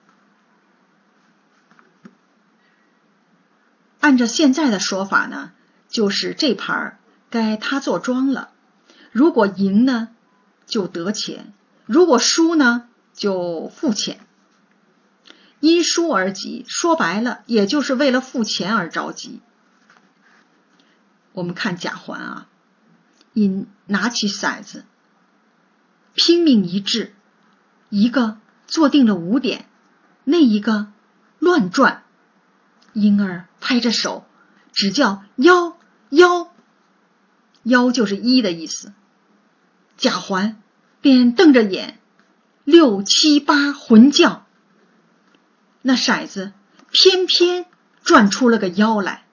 [4.03, 5.53] 按照现在的说法呢，
[5.89, 6.99] 就是这盘
[7.31, 8.51] 该他做庄了。
[9.13, 10.09] 如果赢呢，
[10.67, 11.53] 就得钱；
[11.87, 14.19] 如果输呢，就付钱。
[15.61, 19.41] 因输而急，说白了，也就是为了付钱而着急。
[21.31, 22.49] 我们看贾环啊，
[23.35, 24.85] 因拿起骰子，
[26.15, 27.15] 拼命一掷，
[27.89, 29.69] 一个坐定了五点，
[30.25, 30.89] 那一个
[31.39, 32.03] 乱转。
[32.95, 34.27] 因而拍着手，
[34.73, 35.79] 只叫幺
[36.11, 36.53] 幺，
[37.63, 38.93] 幺就是一的意思。
[39.97, 40.61] 贾环
[41.01, 42.01] 便瞪着眼，
[42.65, 44.45] 六七八混叫。
[45.81, 46.53] 那骰子
[46.91, 47.67] 偏偏
[48.03, 49.25] 转出了个妖来，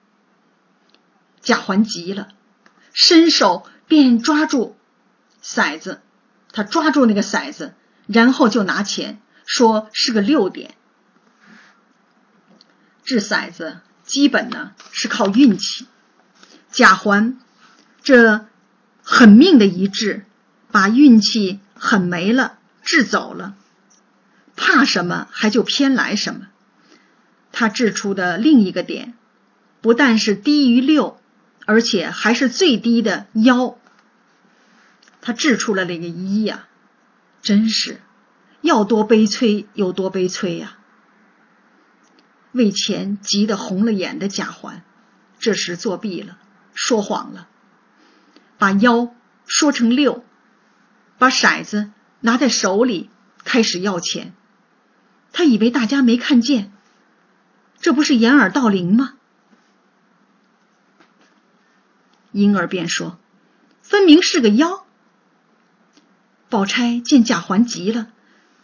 [1.40, 2.28] 贾环急了，
[2.92, 4.76] 伸手便抓住
[5.42, 6.00] 骰子，
[6.52, 7.74] 他抓住那个骰子，
[8.06, 10.76] 然后就拿钱，说是个六点。
[13.02, 15.86] 掷骰子基本呢是靠运气，
[16.72, 17.38] 贾环
[18.02, 18.44] 这
[19.04, 20.24] 狠命的一掷，
[20.72, 23.54] 把运气狠没了，掷走了。
[24.56, 26.48] 怕什么，还就偏来什么。
[27.52, 29.14] 他掷出的另一个点，
[29.80, 31.20] 不但是低于六，
[31.64, 33.78] 而且还是最低的幺。
[35.20, 36.66] 他掷出了那个一呀，
[37.42, 38.00] 真是
[38.60, 40.78] 要多悲催有多悲催呀！
[42.52, 44.82] 为钱急得红了眼的贾环，
[45.38, 46.38] 这时作弊了，
[46.74, 47.48] 说谎了，
[48.58, 49.14] 把幺
[49.46, 50.24] 说成六，
[51.18, 53.08] 把骰子拿在手里，
[53.44, 54.32] 开始要钱。
[55.32, 56.72] 他以为大家没看见，
[57.80, 59.14] 这不是掩耳盗铃吗？
[62.32, 63.18] 婴儿便说
[63.82, 64.86] ：“分明是个妖。”
[66.50, 68.08] 宝钗见贾环急了，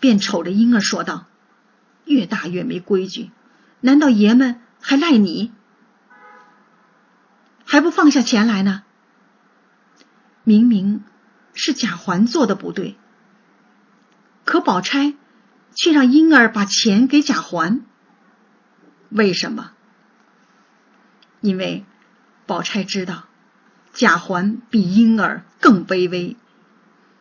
[0.01, 1.27] 便瞅着婴儿说道
[2.05, 3.31] ：“越大越没规矩，
[3.87, 5.53] 难道爷们还赖你？
[7.65, 8.83] 还不放下钱来呢？
[10.43, 11.05] 明明
[11.55, 12.97] 是贾环做的不对，
[14.45, 15.15] 可宝钗……”
[15.79, 17.83] 却让婴儿把钱给贾环，
[19.11, 19.73] 为什么？
[21.43, 21.85] 因为
[22.47, 23.27] 宝钗知道
[23.93, 26.39] 贾环比婴儿更卑微，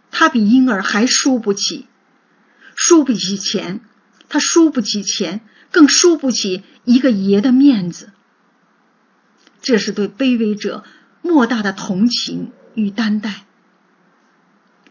[0.09, 1.85] 他比婴儿还输不起，
[2.75, 3.81] 输不起钱，
[4.29, 8.11] 他输不起钱，更输不起一个爷的面子。
[9.61, 10.83] 这是对卑微者
[11.21, 13.45] 莫大的同情与担待。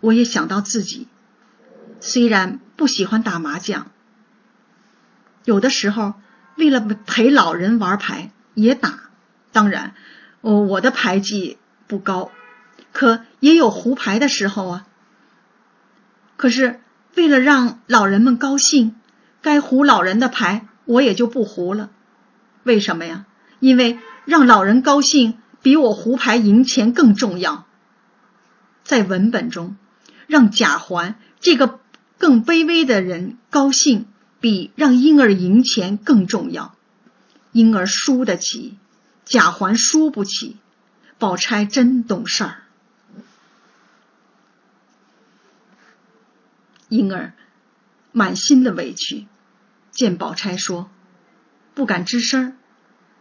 [0.00, 1.08] 我也想到自己。
[2.00, 3.90] 虽然不喜欢打麻将，
[5.44, 6.14] 有的时候
[6.56, 9.00] 为了陪老人玩牌也打。
[9.52, 9.94] 当然，
[10.42, 11.56] 哦，我的牌技
[11.86, 12.30] 不高，
[12.92, 14.86] 可也有胡牌的时候啊。
[16.36, 16.80] 可是
[17.14, 18.96] 为了让老人们高兴，
[19.44, 21.90] 该胡老人的牌我也就不胡了。
[22.62, 23.26] 为什么呀？
[23.60, 27.66] 因为让老人高兴比我胡牌赢钱更重要。
[28.84, 29.76] 在文本中，
[30.26, 31.78] 让贾环这个。
[32.16, 34.06] 更卑微的人高兴，
[34.40, 36.74] 比让婴儿赢钱更重要。
[37.52, 38.78] 婴儿输得起，
[39.26, 40.56] 贾环输不起。
[41.18, 42.62] 宝钗真懂事儿。
[46.88, 47.34] 婴儿
[48.12, 49.26] 满心的委屈，
[49.94, 50.90] 见宝钗说，
[51.72, 52.56] 不敢吱声，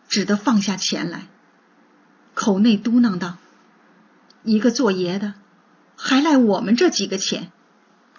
[0.09, 1.27] 只得放下钱来，
[2.33, 3.37] 口内嘟囔道
[4.43, 5.35] ：“一个做爷的，
[5.95, 7.51] 还赖我们这几个钱。”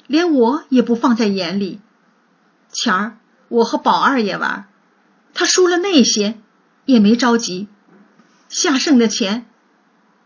[0.07, 1.81] 连我也不放在眼里。
[2.71, 3.17] 前儿
[3.49, 4.69] 我和宝二爷玩，
[5.33, 6.39] 他输了那些
[6.85, 7.69] 也没着急，
[8.51, 9.47] 下剩的钱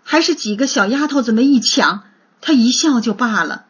[0.03, 2.03] 还是几个小丫头子们一抢，
[2.41, 3.67] 他一笑就罢了。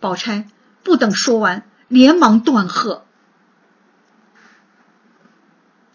[0.00, 0.48] 宝钗
[0.82, 3.03] 不等说完，连忙断喝。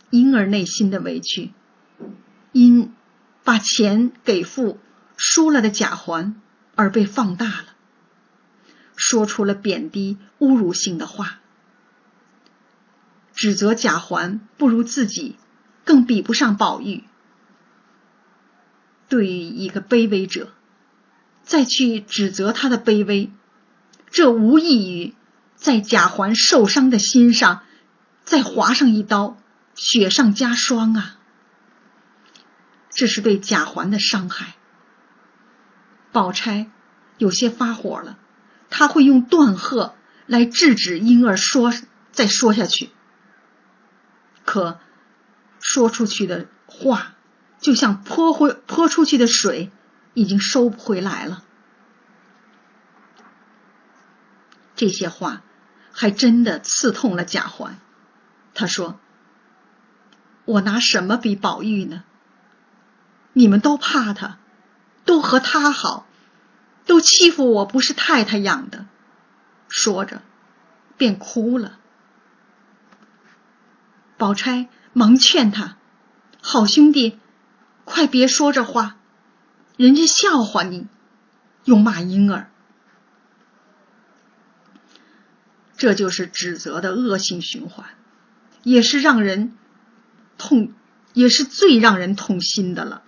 [0.09, 1.51] 婴儿内心的委屈，
[2.51, 2.93] 因
[3.43, 4.79] 把钱给付
[5.17, 6.41] 输了的贾环
[6.75, 7.65] 而被放大了。
[8.95, 11.39] 说出了贬低、侮辱性的话，
[13.33, 15.37] 指责贾环不如自己，
[15.85, 17.03] 更比不上宝玉。
[19.07, 20.51] 对于一个卑微者，
[21.43, 23.31] 再去指责他的卑微，
[24.11, 25.15] 这无异于
[25.55, 27.63] 在贾环受伤的心上
[28.23, 29.37] 再划上一刀，
[29.81, 31.15] 雪上加霜啊！
[32.89, 34.55] 这是对贾环的伤害。
[36.11, 36.69] 宝钗
[37.17, 38.19] 有些发火了，
[38.69, 41.73] 他会用断喝来制止婴儿说
[42.11, 42.89] 再说下去，
[44.43, 44.81] 可
[45.61, 47.15] 说出去的话。
[47.59, 49.71] 就像泼回泼出去的水，
[50.13, 51.43] 已经收不回来了。
[54.75, 55.41] 这些话
[55.91, 57.79] 还真的刺痛了贾环。
[58.53, 58.99] 他说
[60.49, 62.03] ：“我拿什么比宝玉呢？
[63.33, 64.39] 你们都怕他，
[65.05, 66.07] 都和他好，
[66.87, 68.87] 都欺负我不是太太养的。”
[69.69, 70.23] 说着，
[70.97, 71.77] 便哭了。
[74.17, 75.77] 宝钗忙劝他
[76.41, 77.19] ：“好兄弟。”
[77.85, 78.97] 快别说这话，
[79.75, 80.85] 人家笑话你，
[81.63, 82.51] 又骂婴儿，
[85.75, 87.87] 这就是指责的恶性循环，
[88.61, 89.57] 也是让人
[90.39, 90.71] 痛，
[91.13, 93.03] 也是最让人痛心的了。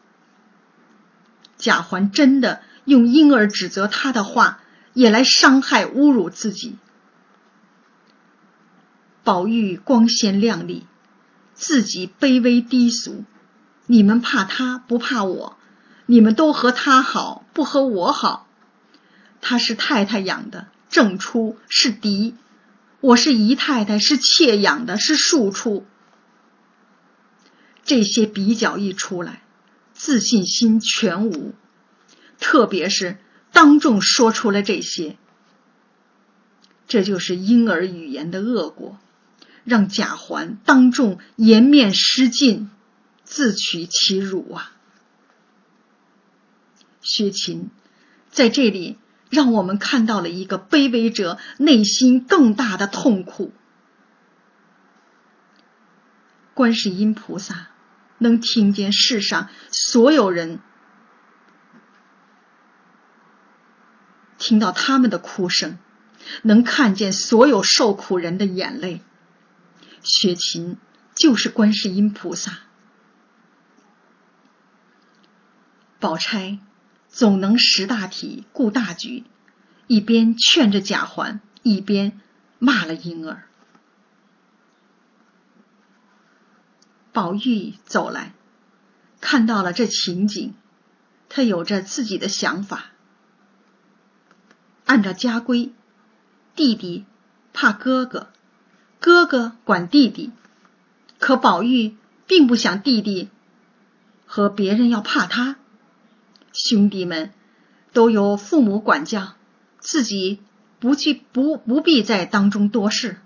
[1.58, 4.60] 贾环真的用婴儿指责他的话，
[4.94, 6.76] 也来伤害、侮辱自己。
[9.24, 10.86] 宝玉光鲜亮丽，
[11.54, 13.24] 自己卑微低俗。
[13.86, 15.58] 你们怕他不怕我，
[16.06, 18.48] 你们都和他好不和我好。
[19.42, 22.36] 他是太太养的，正出是嫡；
[23.00, 25.86] 我是姨太太，是妾养的，是庶出。
[27.84, 29.42] 这些比较一出来，
[29.94, 31.54] 自信心全无。
[32.40, 33.18] 特别是
[33.52, 35.18] 当众说出了这些，
[36.88, 39.00] 这就是婴儿语言的恶果，
[39.64, 42.70] 让贾环当众颜面失尽。
[43.24, 44.74] 自取其辱啊！
[47.02, 47.70] 薛琴
[48.30, 48.98] 在这里
[49.30, 53.54] 让我们看到了一个卑微者内心更大的痛苦。
[56.54, 57.70] 观世音菩萨
[58.22, 60.60] 能听见世上所有人，
[64.38, 65.80] 听到他们的哭声，
[66.44, 69.02] 能看见所有受苦人的眼泪。
[70.04, 70.78] 雪琴
[71.16, 72.60] 就是观世音菩萨。
[76.00, 76.60] 宝钗
[77.08, 79.24] 总能识大体、顾大局，
[79.88, 82.22] 一边劝着贾环，一边
[82.60, 83.48] 骂了婴儿。
[87.14, 88.34] 宝玉走来，
[89.20, 90.54] 看到了这情景，
[91.30, 92.86] 他有着自己的想法。
[94.86, 95.72] 按照家规，
[96.56, 97.06] 弟弟
[97.54, 98.30] 怕哥哥，
[99.00, 100.32] 哥哥管弟弟，
[101.20, 101.96] 可宝玉
[102.28, 103.30] 并不想弟弟
[104.26, 105.58] 和别人要怕他。
[106.54, 107.32] 兄弟们
[107.94, 109.34] 都由父母管教，
[109.80, 110.40] 自己
[110.80, 113.18] 不去不不必在当中多事。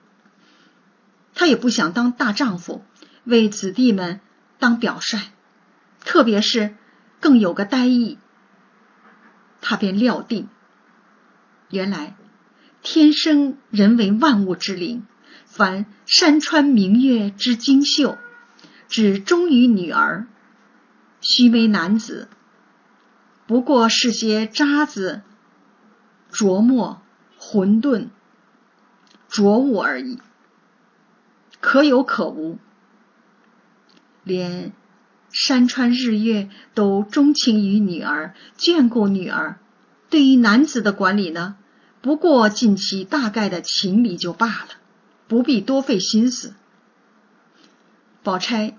[1.34, 2.84] 他也不想当大丈夫，
[3.26, 4.22] 为子弟们
[4.60, 5.20] 当表率，
[6.00, 6.76] 特别是
[7.20, 8.18] 更有个呆意。
[9.62, 10.48] 他便料定，
[11.72, 12.16] 原来
[12.84, 15.08] 天生人为万物之灵，
[15.46, 18.18] 凡山川明月之精秀，
[18.88, 20.28] 只忠于女儿，
[21.20, 22.30] 须眉男子。
[23.48, 25.24] 不过是些渣子、
[26.32, 27.02] 琢磨、
[27.38, 28.10] 混沌、
[29.28, 30.20] 浊物而已，
[31.60, 32.60] 可有可无。
[34.26, 34.74] 连
[35.32, 39.60] 山川日月都钟情于女儿，眷顾女儿，
[40.10, 41.56] 对于男子的管理呢，
[42.02, 44.68] 不过尽其大概的情理就罢了，
[45.28, 46.54] 不必多费心思。
[48.24, 48.76] 宝钗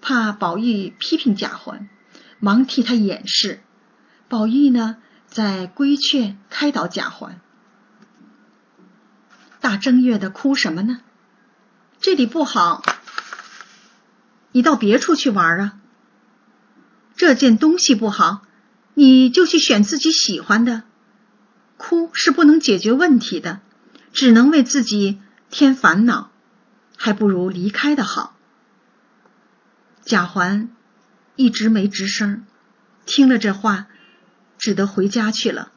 [0.00, 1.88] 怕宝玉批评贾环，
[2.38, 3.60] 忙替他掩饰。
[4.28, 7.40] 宝玉呢，在规劝开导贾环。
[9.60, 11.00] 大正月的哭什么呢？
[12.00, 12.82] 这里不好，
[14.56, 15.78] 你到别处去玩啊。
[17.14, 18.40] 这件东西不好，
[18.94, 20.82] 你就去选自己喜欢的。
[21.76, 23.60] 哭是不能解决问题的，
[24.14, 26.30] 只能为自己添烦恼，
[26.96, 28.34] 还不如离开的好。
[30.00, 30.70] 贾环
[31.34, 32.46] 一直没吱声，
[33.04, 33.88] 听了这话。
[34.56, 35.70] 只得回家去了。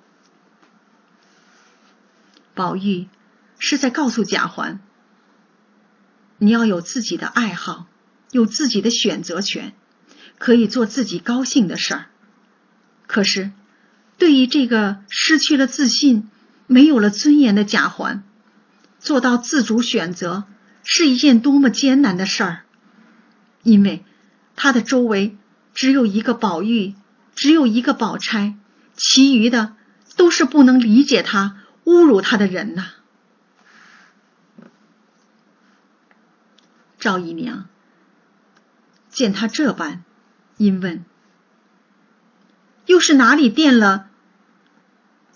[2.54, 3.10] 宝玉
[3.58, 4.80] 是在告诉贾环
[6.40, 7.88] ：“你要有自己的爱好，
[8.32, 9.74] 有自己的选择权，
[10.38, 12.06] 可以做自己高兴的事儿。
[13.08, 13.52] 可是，
[14.18, 16.30] 对于这个失去了自信、
[16.68, 18.24] 没有了尊严的贾环，
[19.00, 20.44] 做到自主选择
[20.84, 22.62] 是一件多么艰难的事儿。
[23.64, 24.06] 因为
[24.56, 25.36] 他的周围
[25.74, 26.94] 只有一个宝玉，
[27.36, 28.56] 只有一个宝钗，
[28.96, 29.76] 其余的
[30.16, 32.92] 都是不能理解他、侮辱他的人呐。
[37.00, 37.68] 赵姨娘
[39.20, 40.06] 见他这般，
[40.56, 41.04] 因问
[42.88, 44.08] ：“又是哪里垫了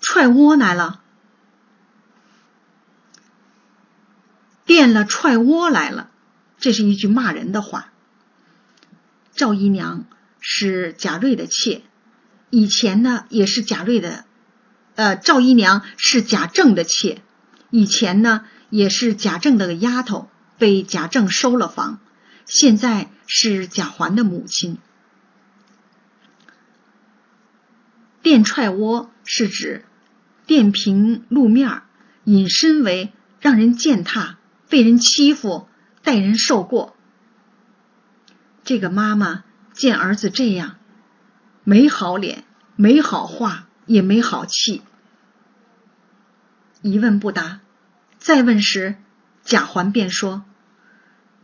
[0.00, 1.02] 踹窝来了？
[4.64, 6.08] 垫了踹窝来了？”
[6.58, 7.92] 这是一句骂人的话。
[9.34, 10.06] 赵姨娘
[10.40, 11.82] 是贾瑞的妾，
[12.48, 14.24] 以前呢也是贾瑞的，
[14.94, 17.20] 呃，赵姨娘是贾政的妾，
[17.68, 20.30] 以前呢也是贾政的丫头。
[20.56, 21.98] 被贾政收了房，
[22.46, 24.78] 现在是贾环的母亲。
[28.22, 29.84] 垫踹窝是指
[30.46, 31.82] 垫平路面，
[32.24, 35.68] 引申为让人践踏、被人欺负、
[36.02, 36.96] 待人受过。
[38.62, 40.76] 这个妈妈见儿子这样，
[41.64, 42.44] 没好脸，
[42.76, 44.82] 没好话，也没好气，
[46.82, 47.60] 一问不答。
[48.18, 48.96] 再问时。
[49.46, 50.42] 贾环便说：“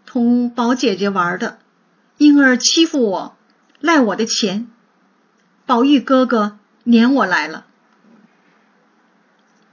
[0.06, 1.58] 同宝姐姐玩的，
[2.20, 3.38] 婴儿欺负我，
[3.80, 4.70] 赖我的钱。
[5.64, 7.64] 宝玉哥哥撵我来了。”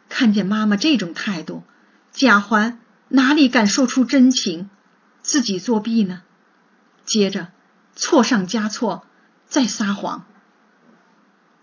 [0.08, 1.64] 看见妈妈这种态度，
[2.14, 2.80] 贾环
[3.10, 4.70] 哪里敢说出真情，
[5.22, 6.22] 自己作弊呢？
[7.04, 7.50] 接着
[7.98, 9.06] 错上加错，
[9.45, 10.26] 再撒谎。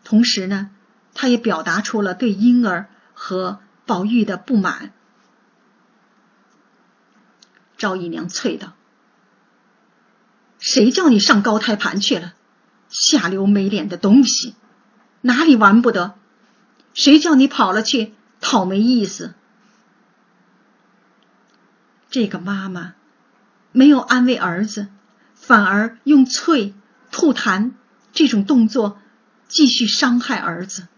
[0.04, 0.68] 同时呢，
[1.14, 4.92] 他也表达出了对婴儿和宝玉的不满。
[7.78, 8.74] 赵姨娘啐道
[10.66, 12.32] ：“谁叫你上高胎盘去了？
[12.88, 14.54] 下流没脸的东西，
[15.20, 16.14] 哪里玩不得？
[16.94, 19.34] 谁叫你跑了去讨没意思？”
[22.08, 22.94] 这个妈妈
[23.72, 24.88] 没有安慰儿子，
[25.34, 26.72] 反而用啐、
[27.12, 27.72] 吐痰
[28.14, 28.98] 这种动作
[29.48, 30.88] 继续伤害儿子，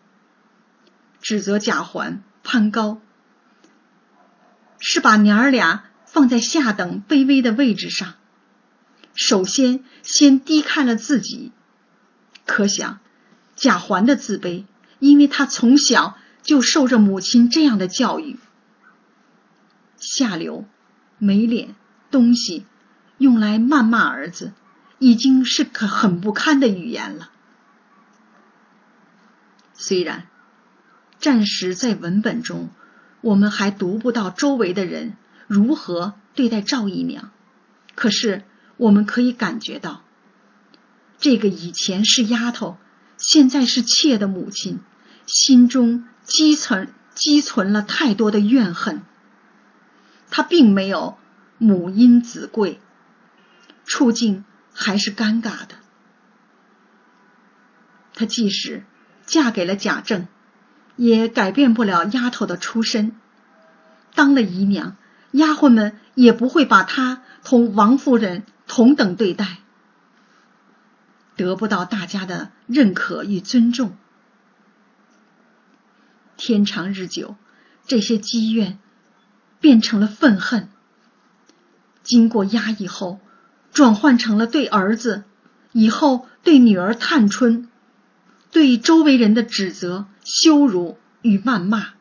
[1.20, 3.00] 指责贾环攀高，
[4.78, 5.82] 是把娘儿俩。
[6.08, 8.14] 放在下等卑微的位置上，
[9.16, 11.50] 首先先低看了自己。
[12.44, 13.00] 可想
[13.56, 14.64] 贾环的自卑，
[15.00, 18.38] 因为他从小就受着母亲这样的教育。
[19.96, 20.64] 下流、
[21.18, 21.74] 没脸
[22.10, 22.64] 东西，
[23.18, 24.52] 用来谩骂儿子，
[24.98, 27.30] 已经是可很不堪的语言了。
[29.72, 30.26] 虽然
[31.18, 32.68] 暂时在文本中，
[33.22, 35.16] 我们还读不到周围的人。
[35.48, 37.30] 如何对待赵姨娘？
[37.94, 38.44] 可是
[38.76, 40.02] 我们可以感觉到，
[41.18, 42.76] 这个以前是丫头，
[43.16, 44.80] 现在是妾的母亲，
[45.26, 49.02] 心中积存积存了太多的怨恨。
[50.30, 51.16] 她并没有
[51.56, 52.80] 母因子贵，
[53.84, 55.76] 处境还是尴尬的。
[58.12, 58.84] 她即使
[59.24, 60.28] 嫁给了贾政，
[60.96, 63.16] 也改变不了丫头的出身，
[64.14, 64.96] 当了姨娘。
[65.36, 69.58] 丫鬟们也不会把她同王夫人同等对待，
[71.36, 73.96] 得不到大家的认可与尊重。
[76.36, 77.36] 天长日久，
[77.86, 78.78] 这些积怨
[79.60, 80.68] 变成了愤恨，
[82.02, 83.20] 经过压抑后，
[83.72, 85.24] 转换成了对儿子
[85.72, 87.68] 以后对女儿探春、
[88.50, 91.95] 对周围人的指责、羞辱与谩骂。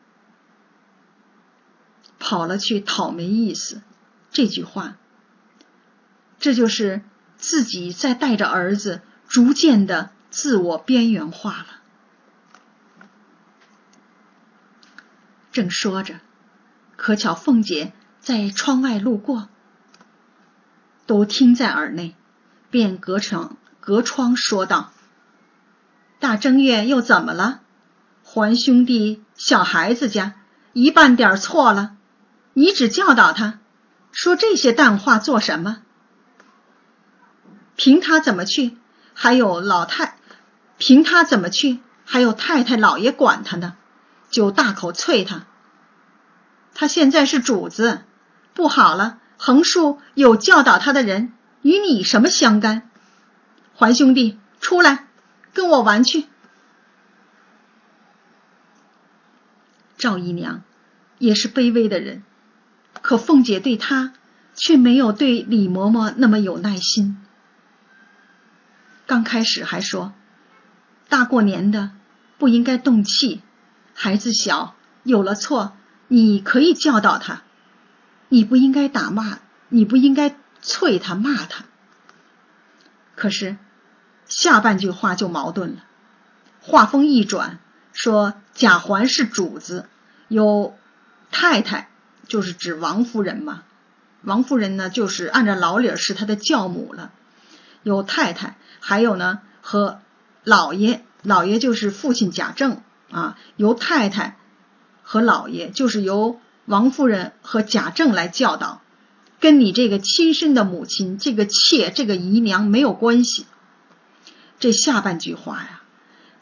[2.18, 3.82] 跑了去讨没意思，
[4.30, 4.96] 这句话，
[6.38, 7.02] 这就是
[7.36, 11.66] 自己在带着儿子逐渐的自我边缘化了。
[15.52, 16.20] 正说着，
[16.96, 19.48] 可巧凤姐在窗外路过，
[21.06, 22.14] 都听在耳内，
[22.70, 24.92] 便隔窗隔窗说道
[26.20, 27.60] ：“大正月又怎么了？
[28.22, 30.34] 还兄弟小孩子家
[30.72, 31.96] 一半点错了？”
[32.58, 33.58] 你只教导他，
[34.12, 35.82] 说这些淡话做什么？
[37.76, 38.78] 凭他怎么去，
[39.12, 40.16] 还有老太，
[40.78, 43.76] 凭他怎么去，还有太太老爷管他呢，
[44.30, 45.44] 就大口啐他。
[46.72, 48.00] 他现在是主子，
[48.54, 52.88] 不好了，横竖有教导他的人，与你什么相干？
[53.74, 55.08] 还兄弟，出来，
[55.52, 56.24] 跟我玩去。
[59.98, 60.62] 赵姨娘
[61.18, 62.22] 也是卑微的人。
[63.06, 64.14] 可凤姐对她
[64.56, 67.24] 却没有对李嬷嬷那么有耐心。
[69.06, 70.12] 刚开始还说
[71.08, 71.92] 大过年的
[72.36, 73.42] 不应该动气，
[73.94, 75.76] 孩子小有了错，
[76.08, 77.42] 你可以教导他，
[78.28, 79.38] 你不应该打骂，
[79.68, 81.64] 你不应该啐他骂他。
[83.14, 83.56] 可是
[84.26, 85.84] 下半句话就矛盾了，
[86.60, 87.60] 话锋一转，
[87.92, 89.88] 说贾环是主子，
[90.26, 90.76] 有
[91.30, 91.88] 太太，
[92.26, 93.62] 就是指王夫人嘛。
[94.22, 97.12] 王夫人呢，就是按照老理儿是她的教母了。
[97.82, 100.00] 有太太，还有呢和
[100.42, 103.38] 老爷，老爷就是父亲贾政啊。
[103.56, 104.36] 由太太
[105.02, 108.82] 和老爷，就是由王夫人和贾政来教导，
[109.38, 113.46] 跟你这个亲生的母亲、这个妾、这个姨娘没有关系。
[114.58, 115.82] 这下半句话呀，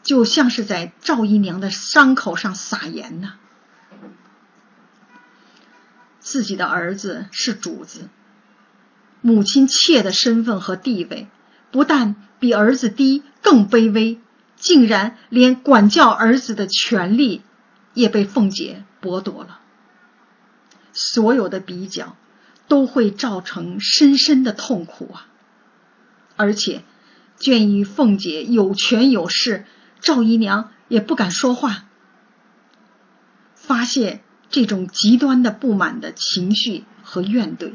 [0.01, 3.33] 就像是在赵姨娘的伤口上撒盐呐。
[6.25, 8.09] 自己的儿子是主子，
[9.21, 11.27] 母亲妾的身份和地位
[11.69, 14.19] 不但比儿子低，更卑微，
[14.55, 17.43] 竟然连管教儿子的权利
[17.93, 19.59] 也被凤姐剥夺了。
[20.93, 22.17] 所有的比较
[22.67, 25.27] 都会造成深深的痛苦啊！
[26.35, 26.81] 而且，
[27.35, 29.65] 鉴于凤姐有权有势，
[29.99, 31.85] 赵姨娘也不敢说话，
[33.53, 34.23] 发泄。
[34.49, 37.73] 这种极端的不满的情绪和怨怼，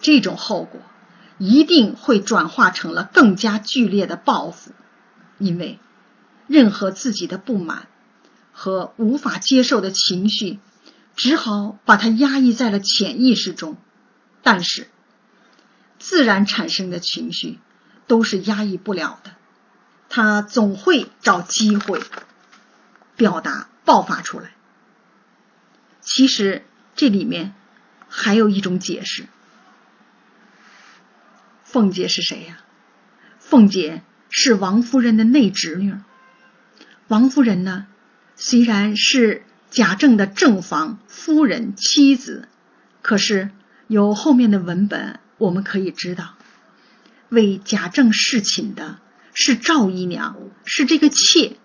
[0.00, 0.80] 这种后果
[1.38, 4.72] 一定会转化成了更加剧烈的报复，
[5.38, 5.78] 因为
[6.46, 7.88] 任何自己的不满
[8.52, 10.58] 和无法接受的情绪，
[11.16, 13.78] 只好把它压抑在了潜意识中。
[14.42, 14.88] 但是，
[15.98, 17.58] 自然产生的情绪
[18.06, 19.30] 都是压抑不了的，
[20.10, 22.02] 他总会找机会
[23.16, 23.69] 表达。
[23.90, 24.52] 爆发出来。
[26.00, 26.64] 其实
[26.94, 27.52] 这里面
[28.08, 29.24] 还有一种解释。
[31.64, 32.60] 凤姐是谁呀？
[33.40, 35.96] 凤姐是王夫人的内侄女。
[37.08, 37.88] 王夫人呢，
[38.36, 42.46] 虽然是贾政的正房夫人妻子，
[43.02, 43.50] 可是
[43.88, 46.36] 有后面的文本我们可以知道，
[47.28, 49.00] 为贾政侍寝的
[49.34, 51.56] 是赵姨娘，是这个妾。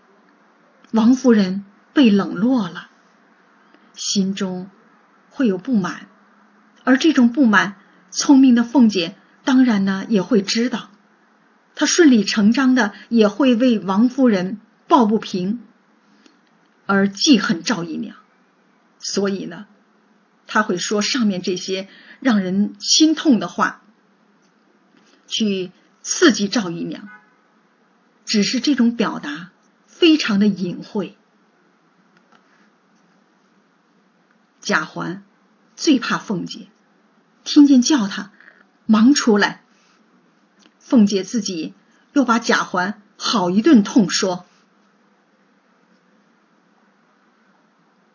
[0.90, 1.64] 王夫人。
[1.96, 2.90] 被冷落了，
[3.94, 4.70] 心中
[5.30, 6.08] 会有不满，
[6.84, 7.78] 而这种不满，
[8.12, 9.16] 聪明的凤姐
[9.46, 10.92] 当然呢也会知道，
[11.74, 15.62] 她顺理成章的也会为王夫人抱不平
[16.86, 18.18] 而记恨赵姨娘，
[19.00, 19.66] 所以呢，
[20.48, 21.88] 他会说上面这些
[22.20, 23.82] 让人心痛的话，
[25.28, 25.72] 去
[26.02, 27.08] 刺激赵姨娘，
[28.26, 29.52] 只是这种表达
[29.88, 31.18] 非常的隐晦。
[34.66, 35.24] 贾环
[35.76, 36.70] 最怕凤姐，
[37.44, 38.32] 听见叫他
[38.88, 39.62] 忙出来。
[40.80, 41.76] 凤姐自己
[42.14, 44.44] 又把贾环好一顿痛说：“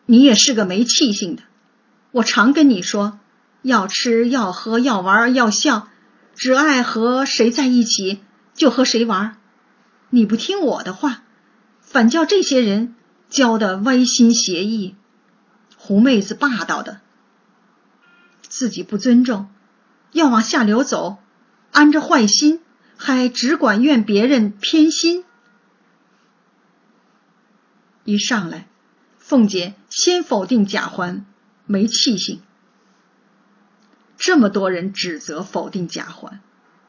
[0.05, 1.43] 你也是个没气性的！
[2.11, 3.17] 我常跟你说，
[3.61, 5.87] 要吃要喝要玩要笑，
[6.35, 8.19] 只爱和谁在一起
[8.53, 9.37] 就和谁玩。
[10.09, 11.23] 你不听我的话，
[11.79, 12.93] 反叫这些人
[13.29, 14.97] 教的歪心邪意。”
[15.83, 17.01] 狐妹子霸道的，
[18.43, 19.49] 自己不尊重，
[20.11, 21.17] 要往下流走，
[21.71, 22.61] 安着坏心，
[22.97, 25.25] 还只管怨别人偏心。
[28.03, 28.67] 一上来，
[29.17, 31.25] 凤姐先否定贾环
[31.65, 32.43] 没气性。
[34.17, 36.41] 这么多人指责否定贾环，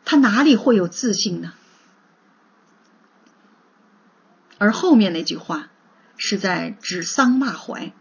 [0.05, 1.55] 他哪里会有自信呢？
[4.59, 5.71] 而后面那句话
[6.19, 7.95] 是在指桑骂槐。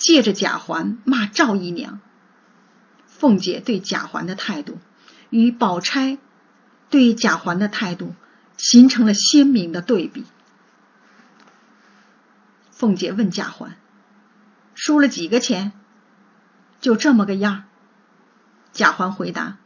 [0.00, 2.00] 借着贾环骂赵姨娘，
[3.06, 4.78] 凤姐对贾环的态度
[5.28, 6.16] 与宝钗
[6.88, 8.14] 对贾环的态度
[8.56, 10.24] 形成了鲜明的对比。
[12.70, 13.76] 凤姐问贾环
[14.74, 15.72] ：“输了几个钱？
[16.80, 17.64] 就这么个样？”
[18.72, 19.58] 贾环回答：“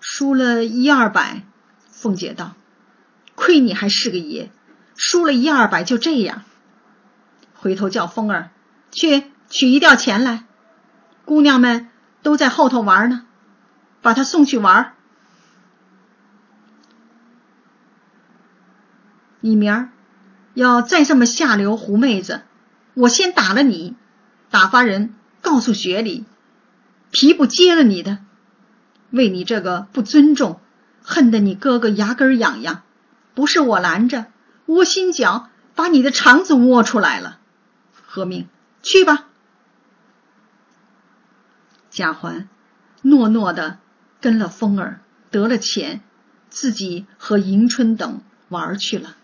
[0.00, 1.42] 输了一二百。”
[1.90, 2.54] 凤姐道
[3.34, 4.52] ：“亏你还是个爷，
[4.94, 6.44] 输了一二百就这样。”
[7.54, 8.50] 回头叫凤儿
[8.92, 9.31] 去。
[9.52, 10.44] 取一吊钱来，
[11.26, 11.90] 姑娘们
[12.22, 13.26] 都在后头玩呢，
[14.00, 14.94] 把他送去玩。
[19.40, 19.90] 你明儿
[20.54, 22.40] 要再这么下流，狐妹子，
[22.94, 23.94] 我先打了你，
[24.50, 26.24] 打发人告诉雪里，
[27.10, 28.20] 皮不接了你的，
[29.10, 30.60] 为你这个不尊重，
[31.02, 32.82] 恨得你哥哥牙根痒痒，
[33.34, 34.24] 不是我拦着，
[34.64, 37.38] 窝心脚把你的肠子窝出来了。
[38.06, 38.48] 何命
[38.82, 39.26] 去吧。
[41.92, 42.48] 贾环
[43.02, 43.78] 诺诺的
[44.18, 46.00] 跟了风儿，得了钱，
[46.48, 49.14] 自己和迎春等玩去了。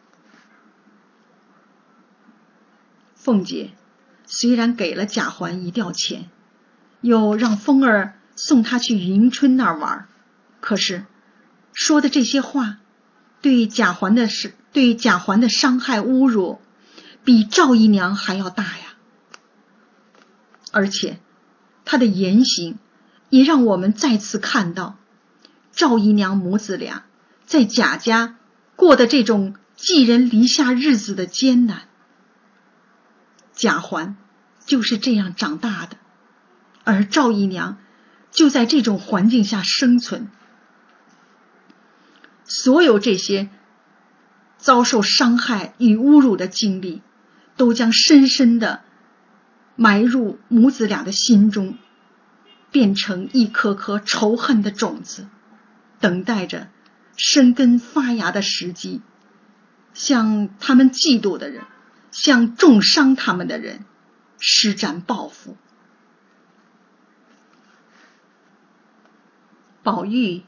[3.14, 3.71] 凤姐
[4.27, 6.29] 虽然给了贾环一吊钱，
[7.01, 10.07] 又让风儿送她去迎春那儿玩，
[10.61, 11.07] 可是
[11.73, 12.77] 说的这些话，
[13.41, 16.61] 对贾环的是对贾环的伤害侮辱，
[17.25, 18.95] 比赵姨娘还要大呀。
[20.71, 21.19] 而且
[21.91, 22.78] 他的言行，
[23.30, 24.99] 也让我们再次看到
[25.72, 27.05] 赵姨娘母子俩
[27.47, 28.36] 在贾家
[28.76, 31.89] 过的这种寄人篱下日子的艰难。
[33.55, 34.16] 贾环
[34.66, 35.97] 就是这样长大的，
[36.84, 37.78] 而赵姨娘
[38.30, 40.30] 就在这种环境下生存。
[42.45, 43.49] 所有这些
[44.59, 47.01] 遭受伤害与侮辱的经历，
[47.57, 48.82] 都将深深的
[49.79, 51.79] 埋入母子俩的心中，
[52.70, 55.26] 变成一颗颗仇恨的种子，
[56.01, 56.68] 等待着
[57.16, 59.01] 生根发芽的时机，
[59.95, 61.62] 向他们嫉妒的人。
[62.11, 63.85] 向重伤他们的人
[64.41, 65.59] 施展报复。
[69.83, 70.43] 宝玉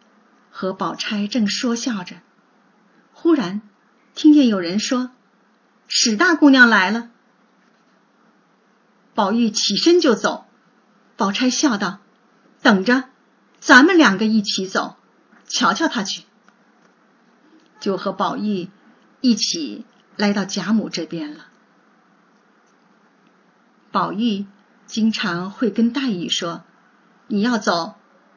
[0.51, 2.17] 和宝钗正说笑着，
[3.13, 3.61] 忽然
[4.15, 5.11] 听见有人说
[5.87, 7.11] ：“史大姑娘来了。”
[9.21, 10.47] 宝玉起身就走，
[11.19, 11.99] 宝钗笑道
[12.65, 13.05] ：“等着，
[13.59, 14.97] 咱们两个一起走，
[15.47, 16.23] 瞧瞧他去。”
[17.81, 18.71] 就和宝玉
[19.21, 19.85] 一起
[20.17, 21.49] 来到贾母这边了。
[23.93, 24.47] 宝玉
[24.87, 26.65] 经常会跟黛玉说
[27.29, 27.97] ：“你要走，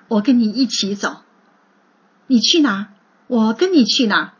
[0.09, 1.23] 我跟你一起走；
[2.27, 2.89] 你去哪，
[3.27, 4.33] 我跟你去哪。”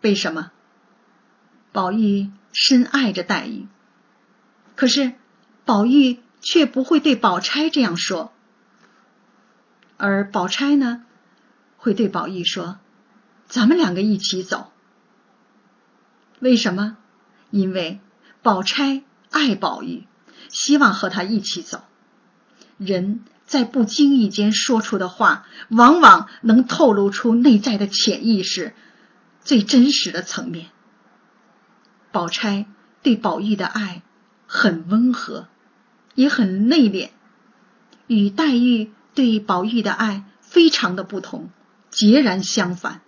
[0.00, 0.52] 为什么？
[1.70, 3.68] 宝玉深爱着黛玉，
[4.82, 5.12] 可是
[5.64, 8.32] 宝玉却不会对宝钗这样说，
[9.96, 11.04] 而宝钗呢，
[11.76, 12.80] 会对宝玉说
[13.46, 14.72] ：“咱们两个一起走。”
[16.42, 16.96] 为什么？
[17.52, 18.00] 因为
[18.42, 19.04] 宝钗。
[19.30, 20.08] 爱宝玉，
[20.48, 21.84] 希望和他一起走。
[22.76, 28.74] 人在不经意间说出的话，往往能透露出内在的潜意识
[29.42, 30.70] 最真实的层面。
[32.10, 32.66] 宝钗
[33.04, 34.02] 对宝玉的爱
[34.54, 35.48] 很温和，
[36.14, 37.08] 也很内敛，
[38.06, 41.48] 与黛玉对宝玉的爱非常的不同，
[41.90, 43.00] 截然相反。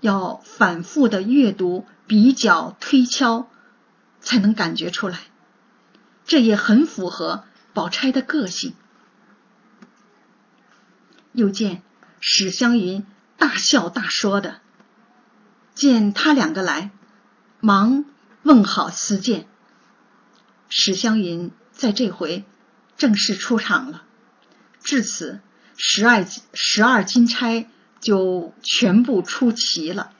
[0.00, 3.48] 要反复的阅读、比较、推敲。
[4.24, 5.18] 才能感觉出来，
[6.24, 7.42] 这也很符合
[7.74, 8.76] 宝钗的个性。
[11.32, 11.82] 又见
[12.20, 13.04] 史湘云
[13.36, 14.60] 大笑大说的，
[15.74, 16.92] 见他两个来，
[17.58, 18.04] 忙
[18.44, 19.48] 问好私见。
[20.74, 22.46] 史湘云在这回
[22.96, 24.04] 正式出场了，
[24.82, 25.42] 至此
[25.76, 27.68] 十二十二金钗
[28.00, 30.12] 就全部出齐了。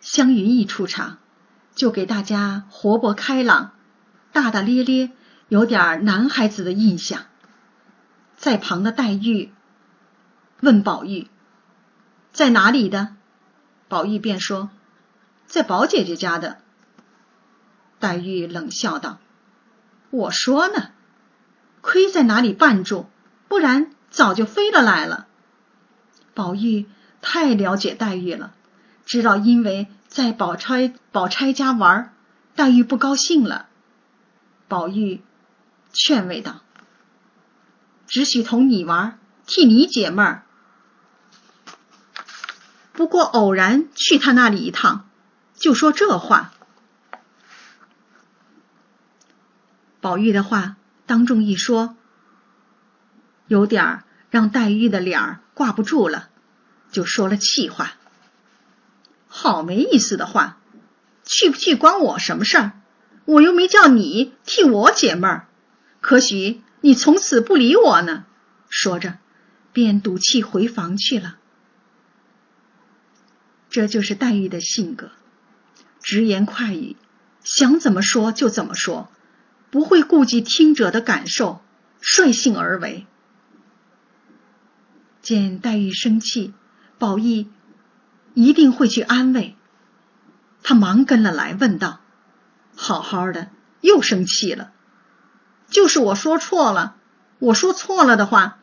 [0.00, 1.18] 湘云一出场，
[1.76, 3.74] 就给大家活泼开朗、
[4.32, 5.12] 大大咧咧，
[5.48, 7.26] 有点男孩子的印象。
[8.36, 9.52] 在旁的黛玉
[10.58, 11.28] 问宝玉
[12.34, 13.14] ：“在哪里的？”
[13.86, 14.68] 宝玉便说
[15.46, 16.58] ：“在宝姐姐家的。”
[18.00, 19.18] 黛玉冷笑道
[20.10, 20.90] ：“我说呢，
[21.80, 23.06] 亏在哪里绊住，
[23.48, 25.26] 不然早就飞了来了。”
[26.34, 26.86] 宝玉
[27.20, 28.52] 太了解黛玉了，
[29.04, 29.88] 知道因为。
[30.08, 32.14] 在宝钗宝钗家玩，
[32.56, 33.66] 黛玉不高兴了。
[34.66, 35.20] 宝玉
[35.92, 36.62] 劝慰道
[38.08, 40.42] ：“只许同你玩，替你解闷儿。
[42.94, 45.06] 不过偶然去他那里一趟，
[45.56, 46.54] 就说这话。”
[50.00, 50.76] 宝玉的话
[51.06, 51.96] 当众一说，
[53.46, 56.28] 有点让黛玉的脸儿挂不住了，
[56.92, 57.92] 就说了气话。
[59.26, 60.58] 好没意思的话，
[61.24, 62.72] 去不去关我什么事儿？
[63.24, 65.48] 我又没叫你替我解闷儿，
[66.00, 68.24] 可许你从此不理我呢。
[68.70, 69.18] 说着，
[69.72, 71.36] 便赌气回房去了。
[73.68, 75.10] 这就是黛玉的性格，
[76.02, 76.96] 直言快语，
[77.42, 79.10] 想怎么说就怎么说，
[79.70, 81.60] 不会顾及听者的感受，
[82.00, 83.06] 率性而为。
[85.20, 86.54] 见黛玉生气，
[86.98, 87.46] 宝玉。
[88.34, 89.56] 一定会去安慰
[90.62, 91.98] 他，忙跟了来，问道
[92.76, 93.48] ：“好好的，
[93.80, 94.70] 又生气了？
[95.66, 96.94] 就是我说错了，
[97.40, 98.58] 我说错了的话，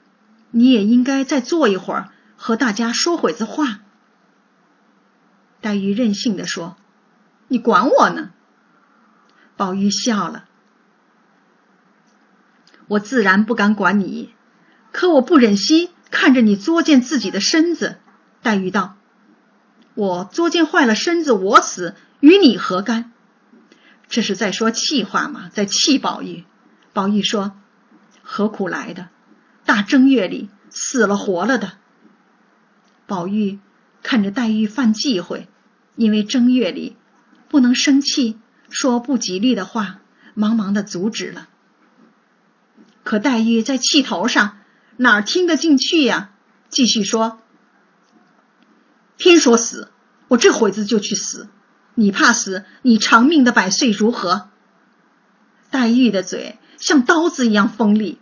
[0.51, 3.81] 你也应该再坐一会儿，和大家说会子话。”
[5.59, 6.77] 黛玉任性的说
[7.49, 8.29] ：“你管我呢？”
[9.57, 10.45] 宝玉笑了
[12.87, 14.33] ：“我自然不敢管你，
[14.91, 17.97] 可我不忍心看着你作践自己的身子。”
[18.41, 18.95] 黛玉道。
[19.95, 23.13] 我作践坏了身子，我死与你何干？
[24.09, 25.49] 这是在说气话吗？
[25.53, 26.43] 在气宝玉。
[26.91, 27.55] 宝玉说
[28.21, 29.07] ：“何苦来的？
[29.65, 31.73] 大正月里死了活了的。”
[33.07, 33.59] 宝玉
[34.03, 35.47] 看着黛玉犯忌讳，
[35.95, 36.97] 因为正月里
[37.47, 38.37] 不能生气，
[38.69, 40.01] 说不吉利的话，
[40.33, 41.47] 忙忙的阻止了。
[43.05, 44.57] 可黛玉在气头上，
[44.97, 46.31] 哪听得进去呀？
[46.69, 47.39] 继续说
[49.15, 49.91] ：“偏说死，
[50.27, 51.47] 我这会子就去死。
[51.93, 54.49] 你怕死，你长命的百岁如何？”
[55.69, 58.17] 黛玉的嘴像刀子一样锋利，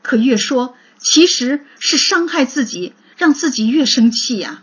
[0.00, 4.62] 可越说，其实是伤害自己，让自己越生气呀。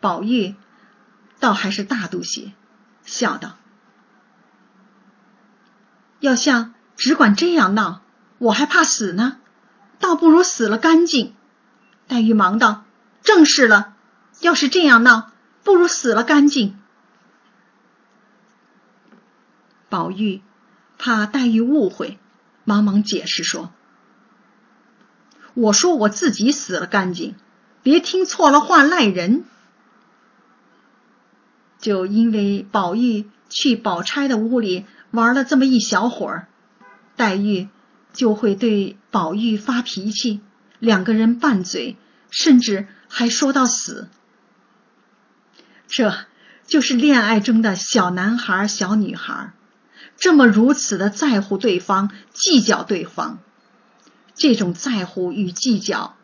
[0.00, 0.54] 宝玉
[1.40, 2.52] 倒还是大度些，
[3.04, 3.58] 笑道
[6.20, 8.02] ：“要像……”只管这样闹，
[8.38, 9.38] 我还怕死呢，
[9.98, 11.34] 倒不如死了干净。
[12.06, 12.84] 黛玉忙道
[13.22, 13.94] ：“正是了，
[14.40, 15.32] 要是这样闹，
[15.62, 16.78] 不如死了干净。”
[19.88, 20.42] 宝玉
[20.98, 22.18] 怕黛玉误会，
[22.64, 23.72] 忙忙解释说
[25.54, 27.34] ：“我说我自己死了干净，
[27.82, 29.44] 别听错了话赖人。”
[31.78, 36.48] 就因为宝玉去宝钗的屋里玩了这么一小会儿。
[37.16, 37.68] 黛玉
[38.12, 40.40] 就会对宝玉发脾气，
[40.78, 41.96] 两个人拌嘴，
[42.30, 44.08] 甚至还说到死。
[45.86, 46.26] 这
[46.66, 49.52] 就是恋爱中的小男孩、小女孩，
[50.16, 53.38] 这么如此的在乎对方，计较对方。
[54.34, 56.16] 这种在乎与计较，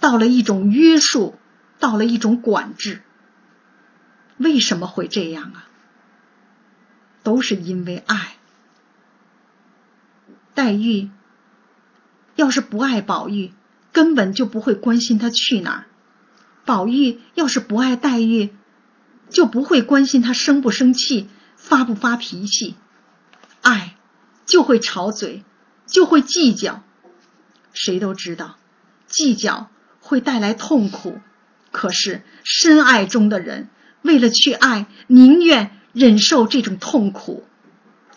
[0.00, 1.38] 到了一种约束，
[1.78, 3.02] 到了一种管制。
[4.38, 5.68] 为什么会这样啊？
[7.22, 8.36] 都是因为爱。
[10.56, 11.10] 黛玉
[12.34, 13.52] 要是不爱宝玉，
[13.92, 15.84] 根本就不会关心他去哪儿；
[16.64, 18.54] 宝玉要是不爱黛玉，
[19.28, 22.74] 就不会关心他生不生气、发不发脾气。
[23.60, 23.96] 爱
[24.46, 25.44] 就会吵嘴，
[25.86, 26.82] 就会计较。
[27.74, 28.56] 谁都知道，
[29.06, 29.68] 计较
[30.00, 31.20] 会带来痛苦。
[31.70, 33.68] 可是深爱中的人，
[34.00, 37.44] 为了去爱，宁愿忍受这种痛苦，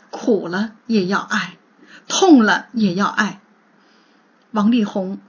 [0.09, 1.57] 苦了也要爱。
[2.09, 3.39] 痛了也要爱。
[4.51, 5.21] 王力宏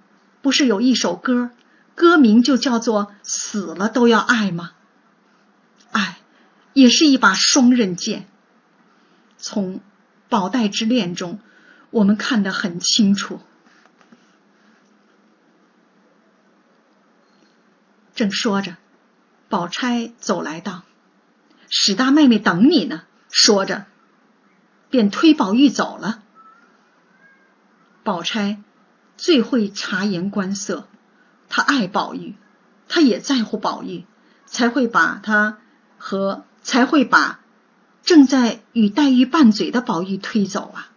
[0.42, 1.50] 不是有一首歌，
[1.94, 4.72] 歌名就叫做《死了都要爱》吗？
[5.92, 6.18] 爱
[6.72, 8.26] 也是一把双刃剑。
[9.36, 9.80] 从
[10.28, 11.38] 宝黛之恋中，
[11.90, 13.40] 我们看得很清楚。
[18.14, 18.76] 正说着，
[19.48, 20.82] 宝钗走来道
[21.68, 23.86] ：“史大妹妹等你呢。”说着，
[24.90, 26.22] 便推宝玉走了。
[28.02, 28.62] 宝钗
[29.16, 30.88] 最会察言观色，
[31.48, 32.36] 她爱宝玉，
[32.88, 34.06] 她也在乎宝玉，
[34.46, 35.58] 才会把他
[35.98, 37.40] 和才会把
[38.02, 40.90] 正在与黛玉拌嘴的宝玉推走啊。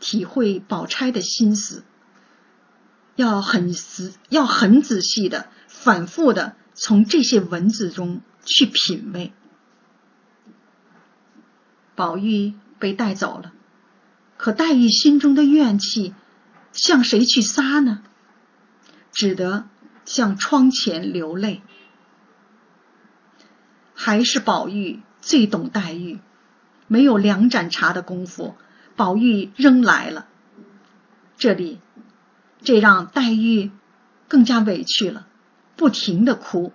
[0.00, 1.84] 体会宝钗的心思，
[3.16, 9.32] 要很仔要很仔细的、反复的从这些文字中去品味。
[11.94, 13.52] 宝玉被带走了。
[14.36, 16.14] 可黛玉心中的怨气
[16.72, 18.02] 向谁去撒呢？
[19.12, 19.66] 只得
[20.04, 21.62] 向窗前流泪。
[23.94, 26.20] 还是宝玉最懂黛玉，
[26.86, 28.54] 没有两盏茶的功夫，
[28.94, 30.26] 宝玉仍来了。
[31.38, 31.80] 这里，
[32.60, 33.70] 这让黛玉
[34.28, 35.26] 更加委屈了，
[35.76, 36.72] 不停的哭。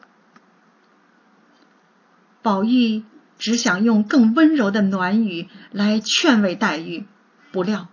[2.41, 3.03] 宝玉
[3.37, 7.05] 只想用更温柔的暖语来劝慰黛玉。
[7.51, 7.87] 不料，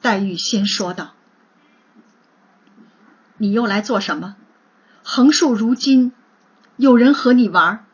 [0.00, 1.12] 黛玉先说道
[3.36, 4.36] ：“你又来做什么？
[5.02, 6.12] 横竖如今
[6.76, 7.84] 有人和你玩，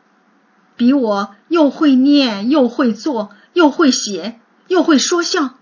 [0.77, 5.55] 比我又会念又会做又会写又会说笑，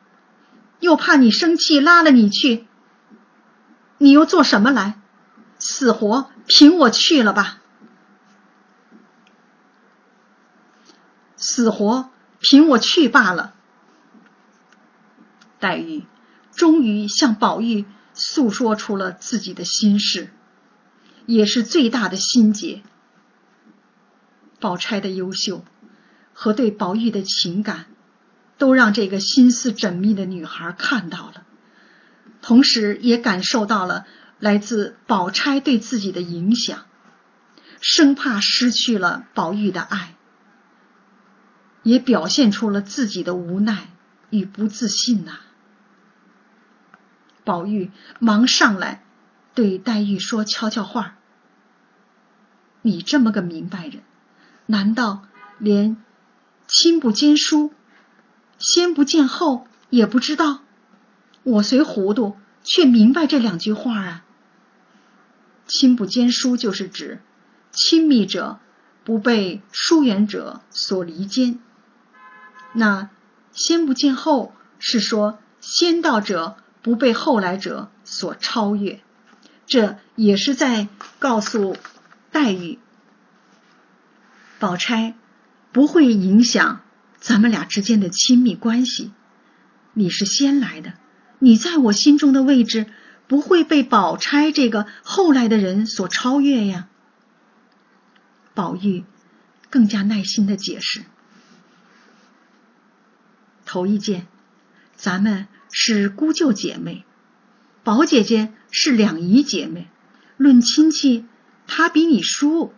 [0.82, 2.68] 又怕你生气拉了你去，
[3.98, 5.00] 你又做什么来？
[5.58, 7.60] 死活凭我去了吧！
[11.38, 13.54] 死活凭我去罢了。”
[15.60, 16.06] 黛玉
[16.56, 20.30] 终于向宝玉诉说出了自己的心事，
[21.26, 22.82] 也是最大的心结。
[24.60, 25.64] 宝钗的优秀
[26.34, 27.86] 和对宝玉的情感，
[28.58, 31.44] 都让这个心思缜密的女孩看到了，
[32.42, 34.06] 同时也感受到了
[34.40, 36.86] 来自宝钗对自己的影响，
[37.82, 40.16] 生怕失去了宝玉的爱，
[41.84, 43.90] 也表现出了自己的无奈
[44.32, 45.40] 与不自信呐。
[47.48, 49.06] 宝玉忙上来，
[49.56, 51.16] 对黛玉说悄悄话
[52.84, 54.04] ：“你这么个明白人，
[54.66, 55.24] 难道
[55.58, 55.96] 连
[56.68, 57.72] 亲不兼书，
[58.60, 60.60] 先不见后也不知道？
[61.44, 64.26] 我虽糊涂，却明白这两句话啊。
[65.68, 67.22] 亲不兼疏就是指
[67.72, 68.60] 亲密者
[69.06, 71.60] 不被疏远者所离间。
[72.74, 73.10] 那
[73.54, 76.58] 先不见后是说先到者
[76.88, 79.02] 不被后来者所超越，
[79.66, 80.88] 这也是在
[81.20, 81.76] 告诉
[82.32, 82.80] 黛玉，
[84.58, 85.14] 宝钗
[85.74, 86.80] 不会影响
[87.20, 89.12] 咱们俩之间的亲密关系。
[89.92, 90.94] 你是先来的，
[91.40, 92.86] 你在我心中的位置
[93.28, 96.88] 不会被宝钗这个后来的人所超越呀。
[98.54, 99.04] 宝玉
[99.70, 101.04] 更加耐心的解释。
[103.66, 104.26] 头一件，
[104.98, 107.06] 咱们是姑舅姐妹，
[107.84, 109.88] 宝姐姐是两姨姐妹，
[110.38, 111.24] 论亲戚，
[111.68, 112.74] 她比你叔。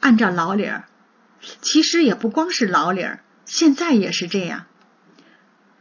[0.00, 0.88] 按照老理儿，
[1.62, 4.66] 其实也不光是老理儿，现在也是这样。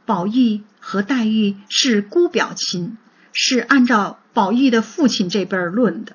[0.06, 2.98] 宝玉和黛玉是姑表亲，
[3.34, 6.14] 是按照宝玉的父亲这边论的；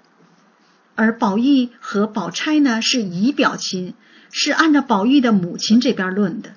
[0.95, 3.95] 而宝玉和宝钗呢是姨表亲，
[4.31, 6.55] 是按照宝玉的母亲这边论的。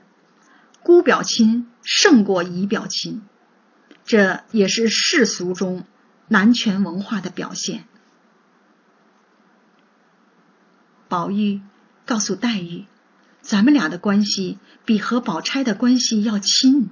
[0.83, 3.21] 姑表亲胜过姨表亲，
[4.03, 5.85] 这也是世俗中
[6.27, 7.85] 男权文化的表现。
[11.07, 11.61] 宝玉
[12.05, 12.85] 告诉黛玉
[13.39, 16.89] ：“咱们俩的关系比和宝钗的关系要亲。”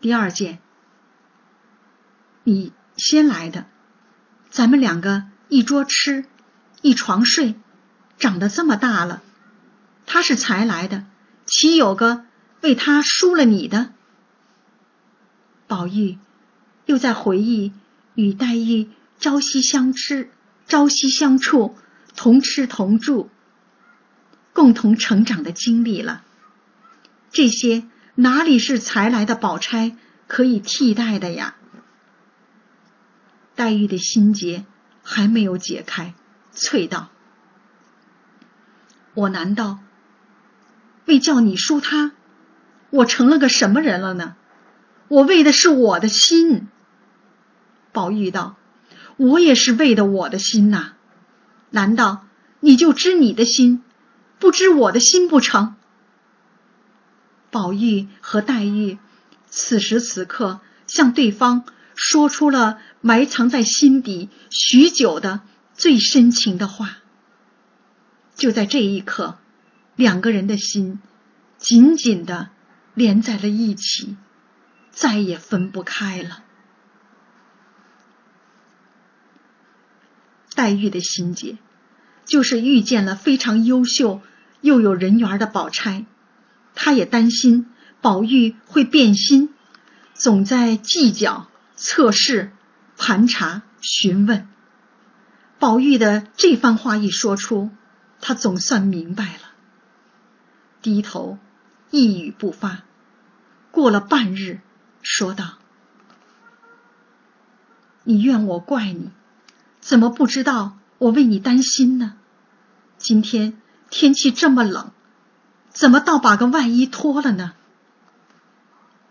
[0.00, 0.58] 第二件，
[2.44, 3.66] 你先来的，
[4.48, 6.24] 咱们两个一桌吃，
[6.80, 7.56] 一床睡，
[8.16, 9.22] 长得这么大了，
[10.06, 11.04] 他是才来的，
[11.44, 12.24] 岂有个？
[12.64, 13.92] 为他输了你的，
[15.66, 16.16] 宝玉
[16.86, 17.74] 又在回忆
[18.14, 18.88] 与黛玉
[19.20, 20.30] 朝夕相知、
[20.66, 21.76] 朝夕相处、
[22.16, 23.28] 同吃同住、
[24.54, 26.24] 共同成长的经历了。
[27.30, 27.84] 这些
[28.14, 29.94] 哪里是才来的宝钗
[30.26, 31.56] 可以替代的呀？
[33.54, 34.64] 黛玉的心结
[35.02, 36.14] 还没有解开，
[36.54, 37.10] 啐道
[39.12, 39.80] ：“我难道
[41.04, 42.12] 为叫你输他？”
[42.94, 44.36] 我成了个什么人了呢？
[45.08, 46.68] 我为的是我的心。
[47.90, 48.54] 宝玉道
[49.18, 50.92] ：“我也是为的我的心呐，
[51.70, 52.26] 难道
[52.60, 53.82] 你就知你的心，
[54.38, 55.74] 不知我的心不成？”
[57.50, 58.98] 宝玉和黛玉
[59.48, 61.64] 此时此刻向对方
[61.96, 65.40] 说出了埋藏在心底许久的
[65.74, 66.98] 最深情的话。
[68.36, 69.38] 就在这一刻，
[69.96, 71.00] 两个人的心
[71.58, 72.53] 紧紧的。
[72.94, 74.16] 连在了一起，
[74.90, 76.42] 再也分不开了。
[80.54, 81.58] 黛玉的心结，
[82.24, 84.22] 就是遇见了非常优秀
[84.60, 86.06] 又有人缘的宝钗，
[86.74, 87.70] 她也担心
[88.00, 89.52] 宝玉会变心，
[90.14, 92.52] 总在计较、测试、
[92.96, 94.48] 盘查、询问。
[95.58, 97.70] 宝玉的这番话一说出，
[98.20, 99.50] 她总算明白了，
[100.82, 101.38] 低头。
[101.94, 102.82] 一语不发，
[103.70, 104.58] 过了半日，
[105.00, 105.58] 说道
[108.02, 109.12] ：“你怨我怪你，
[109.80, 112.16] 怎么不知道我为你担心呢？
[112.98, 113.56] 今天
[113.90, 114.90] 天气这么冷，
[115.68, 117.54] 怎么倒把个外衣脱了呢？”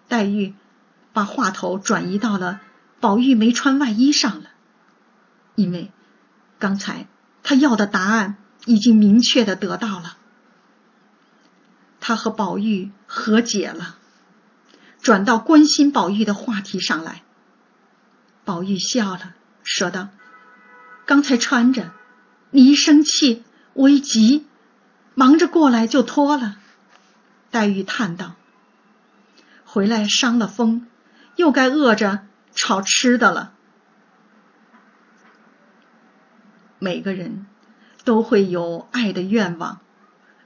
[0.09, 0.53] 黛玉
[1.13, 2.59] 把话头转移到了
[2.99, 4.49] 宝玉没穿外衣上了，
[5.55, 5.89] 因为
[6.59, 7.07] 刚才
[7.43, 10.17] 他要的答案已经明确的得到了。
[12.05, 13.95] 他和宝玉和解了，
[15.01, 17.23] 转到关心宝玉的话题上来。
[18.43, 20.09] 宝玉笑了，说道
[21.07, 21.91] ：“刚才穿着，
[22.51, 24.45] 你一生气，我一急，
[25.15, 26.57] 忙着过来就脱了。”
[27.51, 28.33] 黛玉叹道
[29.63, 30.85] ：“回来伤了风，
[31.37, 33.53] 又该饿着炒吃的了。”
[36.79, 37.47] 每个人
[38.03, 39.79] 都会有爱的愿望。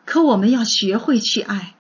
[0.07, 1.75] 可我们要学会去爱，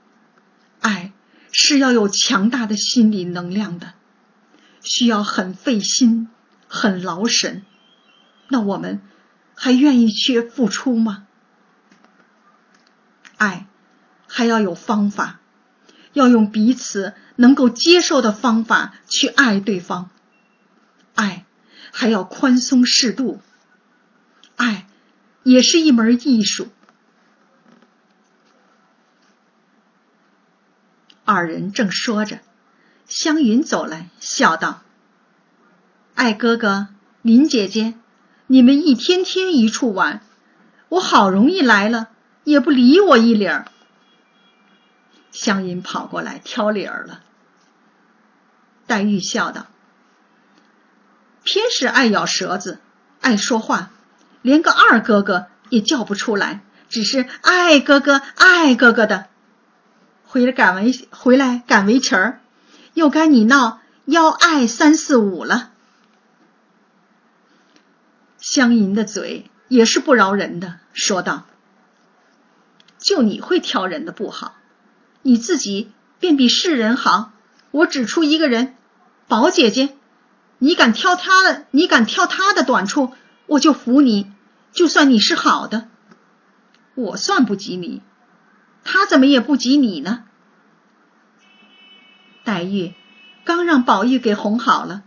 [0.81, 1.13] 爱
[1.53, 3.93] 是要有强大的心理能量的，
[4.81, 6.27] 需要很费心、
[6.67, 7.63] 很劳神。
[8.49, 8.99] 那我们
[9.55, 11.25] 还愿意去付出吗？
[13.37, 13.65] 爱
[14.27, 15.39] 还要有方法，
[16.11, 20.09] 要用彼此能够接受的方法去爱对方。
[21.15, 21.45] 爱
[21.93, 23.39] 还要宽松适度，
[24.57, 24.85] 爱
[25.43, 26.67] 也是一门艺术。
[31.27, 32.39] 二人正说着，
[33.05, 34.79] 湘云走来，笑道
[36.15, 36.87] ：“爱哥哥、
[37.21, 37.95] 林姐姐，
[38.47, 40.21] 你们一天天一处玩，
[40.87, 42.07] 我好容易来了，
[42.45, 43.65] 也不理我一理儿。
[45.29, 47.19] 湘云跑过来挑理儿了。
[48.85, 49.67] 黛玉笑道
[51.43, 52.79] ：“偏是爱咬舌子，
[53.19, 53.91] 爱说话，
[54.41, 59.27] 连个二哥哥也叫不出来，只是爱哥哥，爱哥哥的。
[60.27, 62.41] 回来赶围，回来赶围裙儿，
[62.93, 65.71] 又该你闹要爱三四五了。”
[68.37, 71.45] 湘云的嘴也是不饶人的，说道
[72.99, 74.55] ：“就你会挑人的不好，
[75.21, 77.31] 你自己便比世人好。
[77.71, 78.75] 我指出一个人。”
[79.27, 79.89] 宝姐姐，
[80.57, 83.11] 你敢挑他的，你敢挑他的短处，
[83.45, 84.31] 我就服你。
[84.71, 85.89] 就算你是好的，
[86.95, 88.01] 我算不及你，
[88.89, 90.23] 他怎么也不及你呢？
[92.45, 92.93] 黛玉
[93.43, 95.03] 刚让宝玉给哄好了，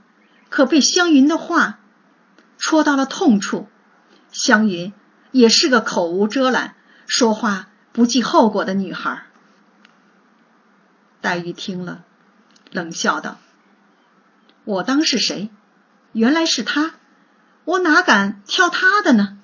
[0.50, 1.80] 可被湘云的话
[2.58, 3.68] 戳到了痛处。
[4.30, 4.92] 湘云
[5.32, 6.74] 也是个口无遮拦、
[7.06, 9.22] 说话不计后果的女孩。
[11.22, 12.04] 黛玉听了，
[12.70, 13.38] 冷笑道。
[14.64, 15.48] 我当是谁？
[16.12, 16.92] 原来是他，
[17.64, 19.38] 我哪敢挑他的呢？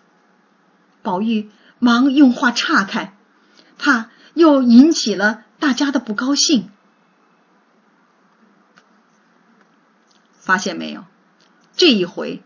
[1.02, 3.16] 宝玉忙用话岔开，
[3.78, 6.70] 怕又引起了大家的不高兴。
[10.32, 11.06] 发现没有？
[11.74, 12.42] 这一回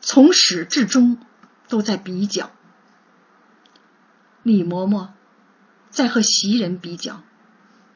[0.00, 1.18] 从始至终
[1.68, 2.50] 都在比较。
[4.42, 5.10] 李嬷嬷
[5.88, 7.22] 在和袭人比较，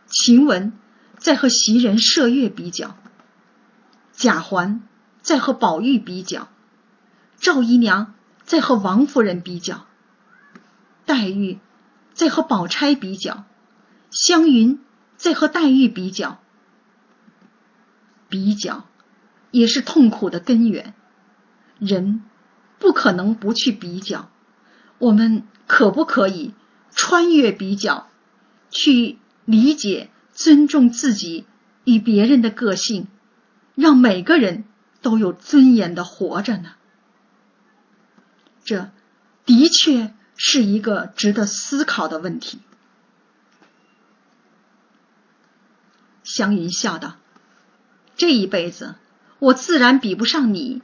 [0.07, 0.72] 晴雯
[1.18, 2.96] 在和袭人麝月比较。
[4.12, 4.80] 贾环
[5.22, 6.48] 在和宝玉比较，
[7.38, 9.86] 赵姨娘在和王夫人比较，
[11.05, 11.59] 黛玉
[12.14, 13.44] 在和宝钗比较，
[14.10, 14.78] 湘云
[15.16, 16.40] 在和黛玉比较。
[18.28, 18.86] 比较
[19.50, 20.94] 也是痛苦的根源，
[21.78, 22.22] 人
[22.78, 24.30] 不可能不去比较。
[24.98, 26.54] 我们可不可以
[26.90, 28.08] 穿越比较，
[28.70, 31.44] 去理解、尊重自己
[31.84, 33.08] 与别人的个性？
[33.74, 34.64] 让每个人
[35.00, 36.72] 都有尊严的活着呢？
[38.64, 38.90] 这
[39.44, 42.59] 的确是一个值得思考的问题。
[46.24, 47.16] 湘云笑道
[48.16, 48.95] ：“这一辈子，
[49.39, 50.83] 我自然比不上你，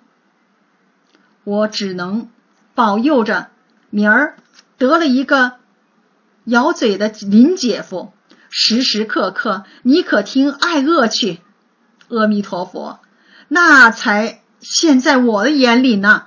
[1.45, 2.29] 我只能
[2.75, 3.51] 保佑着
[3.91, 4.37] 明儿
[4.77, 5.55] 得了一个
[6.45, 8.13] 咬嘴的林姐夫，
[8.51, 11.41] 时时刻刻你可听爱恶去。”
[12.11, 13.01] 阿弥陀佛，
[13.49, 16.27] 那才现在我的眼里呢。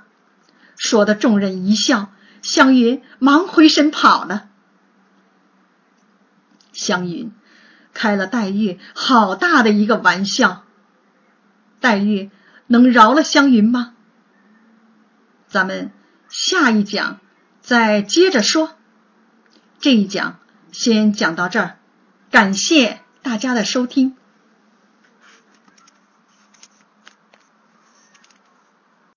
[0.77, 2.11] 说的众人一笑，
[2.41, 4.47] 湘云忙回身跑了。
[6.73, 7.31] 湘云
[7.93, 10.63] 开了黛玉好大的一个玩笑，
[11.79, 12.31] 黛玉
[12.67, 13.93] 能饶了湘云吗？
[15.47, 15.91] 咱们
[16.29, 17.19] 下一讲
[17.59, 18.71] 再接着说。
[19.79, 20.39] 这一讲
[20.71, 21.77] 先讲到这儿，
[22.29, 24.15] 感谢大家的收听。